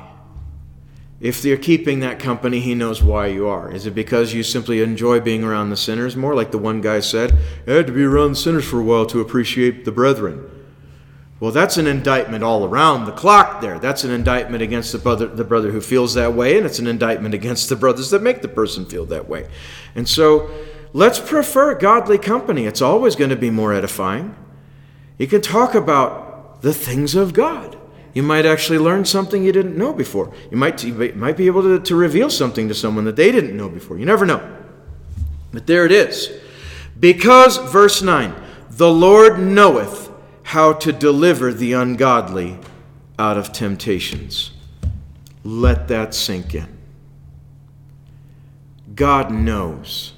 if 1.21 1.39
they're 1.39 1.55
keeping 1.55 1.99
that 1.99 2.17
company, 2.17 2.59
he 2.59 2.73
knows 2.73 3.03
why 3.03 3.27
you 3.27 3.47
are. 3.47 3.71
Is 3.71 3.85
it 3.85 3.93
because 3.93 4.33
you 4.33 4.41
simply 4.41 4.81
enjoy 4.81 5.19
being 5.19 5.43
around 5.43 5.69
the 5.69 5.77
sinners 5.77 6.15
more? 6.15 6.33
Like 6.33 6.49
the 6.49 6.57
one 6.57 6.81
guy 6.81 6.99
said, 6.99 7.37
I 7.67 7.73
had 7.73 7.87
to 7.87 7.93
be 7.93 8.03
around 8.03 8.35
sinners 8.35 8.65
for 8.65 8.79
a 8.79 8.83
while 8.83 9.05
to 9.05 9.21
appreciate 9.21 9.85
the 9.85 9.91
brethren. 9.91 10.49
Well, 11.39 11.51
that's 11.51 11.77
an 11.77 11.85
indictment 11.85 12.43
all 12.43 12.65
around 12.65 13.05
the 13.05 13.11
clock 13.11 13.61
there. 13.61 13.77
That's 13.77 14.03
an 14.03 14.09
indictment 14.09 14.63
against 14.63 14.91
the 14.91 14.97
brother, 14.97 15.27
the 15.27 15.43
brother 15.43 15.71
who 15.71 15.79
feels 15.79 16.15
that 16.15 16.33
way, 16.33 16.57
and 16.57 16.65
it's 16.65 16.79
an 16.79 16.87
indictment 16.87 17.35
against 17.35 17.69
the 17.69 17.75
brothers 17.75 18.09
that 18.09 18.23
make 18.23 18.41
the 18.41 18.47
person 18.47 18.85
feel 18.85 19.05
that 19.05 19.29
way. 19.29 19.47
And 19.93 20.09
so 20.09 20.49
let's 20.91 21.19
prefer 21.19 21.75
godly 21.75 22.17
company. 22.17 22.65
It's 22.65 22.81
always 22.81 23.15
going 23.15 23.29
to 23.29 23.35
be 23.35 23.51
more 23.51 23.73
edifying. 23.73 24.35
You 25.19 25.27
can 25.27 25.41
talk 25.41 25.75
about 25.75 26.63
the 26.63 26.73
things 26.73 27.13
of 27.13 27.33
God. 27.33 27.77
You 28.13 28.23
might 28.23 28.45
actually 28.45 28.79
learn 28.79 29.05
something 29.05 29.43
you 29.43 29.51
didn't 29.51 29.77
know 29.77 29.93
before. 29.93 30.33
You 30.49 30.57
might, 30.57 30.83
you 30.83 30.93
might 31.15 31.37
be 31.37 31.47
able 31.47 31.61
to, 31.63 31.79
to 31.79 31.95
reveal 31.95 32.29
something 32.29 32.67
to 32.67 32.73
someone 32.73 33.05
that 33.05 33.15
they 33.15 33.31
didn't 33.31 33.55
know 33.55 33.69
before. 33.69 33.97
You 33.97 34.05
never 34.05 34.25
know. 34.25 34.57
But 35.53 35.67
there 35.67 35.85
it 35.85 35.91
is. 35.91 36.31
Because, 36.99 37.57
verse 37.57 38.01
9, 38.01 38.33
the 38.69 38.91
Lord 38.91 39.39
knoweth 39.39 40.11
how 40.43 40.73
to 40.73 40.91
deliver 40.91 41.53
the 41.53 41.73
ungodly 41.73 42.57
out 43.17 43.37
of 43.37 43.53
temptations. 43.53 44.51
Let 45.43 45.87
that 45.87 46.13
sink 46.13 46.53
in. 46.53 46.67
God 48.93 49.31
knows 49.31 50.13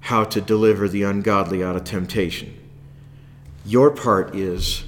how 0.00 0.24
to 0.24 0.40
deliver 0.40 0.88
the 0.88 1.04
ungodly 1.04 1.62
out 1.62 1.76
of 1.76 1.84
temptation. 1.84 2.54
Your 3.64 3.90
part 3.90 4.34
is 4.34 4.84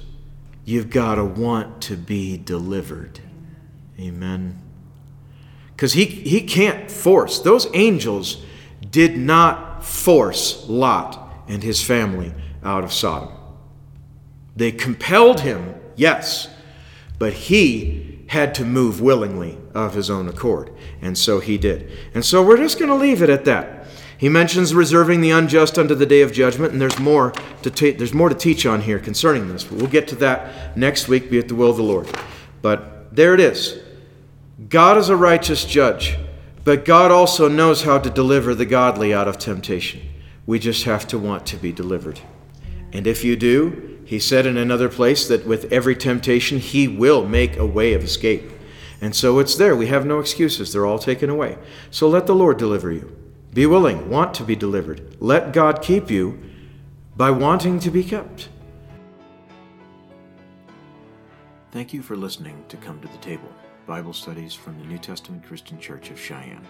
You've 0.71 0.89
got 0.89 1.15
to 1.15 1.25
want 1.25 1.81
to 1.81 1.97
be 1.97 2.37
delivered. 2.37 3.19
Amen. 3.99 4.61
Because 5.75 5.91
he, 5.91 6.05
he 6.05 6.39
can't 6.39 6.89
force. 6.89 7.39
Those 7.39 7.67
angels 7.73 8.41
did 8.89 9.17
not 9.17 9.83
force 9.83 10.65
Lot 10.69 11.43
and 11.49 11.61
his 11.61 11.83
family 11.83 12.33
out 12.63 12.85
of 12.85 12.93
Sodom. 12.93 13.33
They 14.55 14.71
compelled 14.71 15.41
him, 15.41 15.75
yes, 15.97 16.47
but 17.19 17.33
he 17.33 18.23
had 18.29 18.55
to 18.55 18.63
move 18.63 19.01
willingly 19.01 19.57
of 19.73 19.93
his 19.93 20.09
own 20.09 20.29
accord. 20.29 20.71
And 21.01 21.17
so 21.17 21.41
he 21.41 21.57
did. 21.57 21.91
And 22.13 22.23
so 22.23 22.41
we're 22.41 22.55
just 22.55 22.79
going 22.79 22.87
to 22.87 22.95
leave 22.95 23.21
it 23.21 23.29
at 23.29 23.43
that. 23.43 23.80
He 24.21 24.29
mentions 24.29 24.75
reserving 24.75 25.21
the 25.21 25.31
unjust 25.31 25.79
unto 25.79 25.95
the 25.95 26.05
day 26.05 26.21
of 26.21 26.31
judgment, 26.31 26.73
and 26.73 26.79
there's 26.79 26.99
more 26.99 27.33
to 27.63 27.71
te- 27.71 27.93
there's 27.93 28.13
more 28.13 28.29
to 28.29 28.35
teach 28.35 28.67
on 28.67 28.81
here 28.81 28.99
concerning 28.99 29.47
this. 29.47 29.63
But 29.63 29.79
we'll 29.79 29.87
get 29.87 30.07
to 30.09 30.15
that 30.17 30.77
next 30.77 31.07
week, 31.07 31.31
be 31.31 31.39
it 31.39 31.47
the 31.47 31.55
will 31.55 31.71
of 31.71 31.77
the 31.77 31.81
Lord. 31.81 32.07
But 32.61 33.15
there 33.15 33.33
it 33.33 33.39
is. 33.39 33.79
God 34.69 34.99
is 34.99 35.09
a 35.09 35.15
righteous 35.15 35.65
judge, 35.65 36.19
but 36.63 36.85
God 36.85 37.09
also 37.09 37.47
knows 37.47 37.81
how 37.81 37.97
to 37.97 38.11
deliver 38.11 38.53
the 38.53 38.67
godly 38.67 39.11
out 39.11 39.27
of 39.27 39.39
temptation. 39.39 40.01
We 40.45 40.59
just 40.59 40.83
have 40.83 41.07
to 41.07 41.17
want 41.17 41.47
to 41.47 41.57
be 41.57 41.71
delivered. 41.71 42.19
And 42.93 43.07
if 43.07 43.23
you 43.23 43.35
do, 43.35 44.03
he 44.05 44.19
said 44.19 44.45
in 44.45 44.55
another 44.55 44.87
place 44.87 45.27
that 45.29 45.47
with 45.47 45.73
every 45.73 45.95
temptation, 45.95 46.59
he 46.59 46.87
will 46.87 47.27
make 47.27 47.57
a 47.57 47.65
way 47.65 47.95
of 47.95 48.03
escape. 48.03 48.51
And 49.01 49.15
so 49.15 49.39
it's 49.39 49.55
there. 49.55 49.75
We 49.75 49.87
have 49.87 50.05
no 50.05 50.19
excuses. 50.19 50.73
They're 50.73 50.85
all 50.85 50.99
taken 50.99 51.31
away. 51.31 51.57
So 51.89 52.07
let 52.07 52.27
the 52.27 52.35
Lord 52.35 52.57
deliver 52.57 52.91
you. 52.91 53.17
Be 53.53 53.65
willing, 53.65 54.09
want 54.09 54.33
to 54.35 54.43
be 54.43 54.55
delivered. 54.55 55.17
Let 55.19 55.51
God 55.51 55.81
keep 55.81 56.09
you 56.09 56.39
by 57.17 57.31
wanting 57.31 57.79
to 57.81 57.91
be 57.91 58.01
kept. 58.01 58.47
Thank 61.71 61.93
you 61.93 62.01
for 62.01 62.15
listening 62.15 62.63
to 62.69 62.77
Come 62.77 63.01
to 63.01 63.07
the 63.09 63.17
Table 63.17 63.49
Bible 63.85 64.13
studies 64.13 64.53
from 64.53 64.77
the 64.77 64.85
New 64.85 64.97
Testament 64.97 65.43
Christian 65.43 65.79
Church 65.79 66.11
of 66.11 66.19
Cheyenne. 66.19 66.65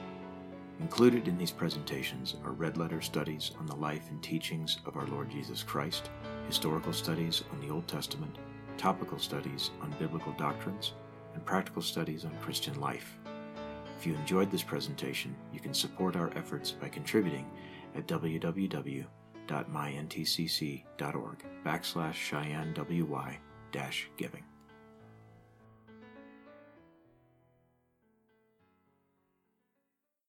Included 0.80 1.28
in 1.28 1.38
these 1.38 1.52
presentations 1.52 2.36
are 2.44 2.52
red 2.52 2.78
letter 2.78 3.02
studies 3.02 3.52
on 3.60 3.68
the 3.68 3.76
life 3.76 4.10
and 4.10 4.24
teachings 4.24 4.80
of 4.88 4.98
our 4.98 5.06
Lord 5.06 5.30
Jesus 5.30 5.62
Christ, 5.62 6.10
historical 6.48 6.94
studies 6.94 7.44
on 7.52 7.62
the 7.62 7.72
Old 7.72 7.88
Testament, 7.88 8.40
topical 8.78 9.20
studies 9.20 9.70
on 9.82 9.94
biblical 10.00 10.32
doctrines, 10.34 10.94
and 11.36 11.46
practical 11.46 11.84
studies 11.84 12.26
on 12.26 12.36
Christian 12.42 12.80
life. 12.80 13.18
If 14.02 14.08
you 14.08 14.16
enjoyed 14.16 14.50
this 14.50 14.64
presentation, 14.64 15.36
you 15.54 15.60
can 15.60 15.76
support 15.76 16.16
our 16.16 16.36
efforts 16.36 16.72
by 16.72 16.90
contributing 16.90 17.46
at 17.94 18.08
www.myntcc.org 18.08 19.06
backslash 21.64 22.14
Cheyenne 22.16 22.74
WY 22.76 23.38
dash 23.72 24.10
giving. 24.18 24.44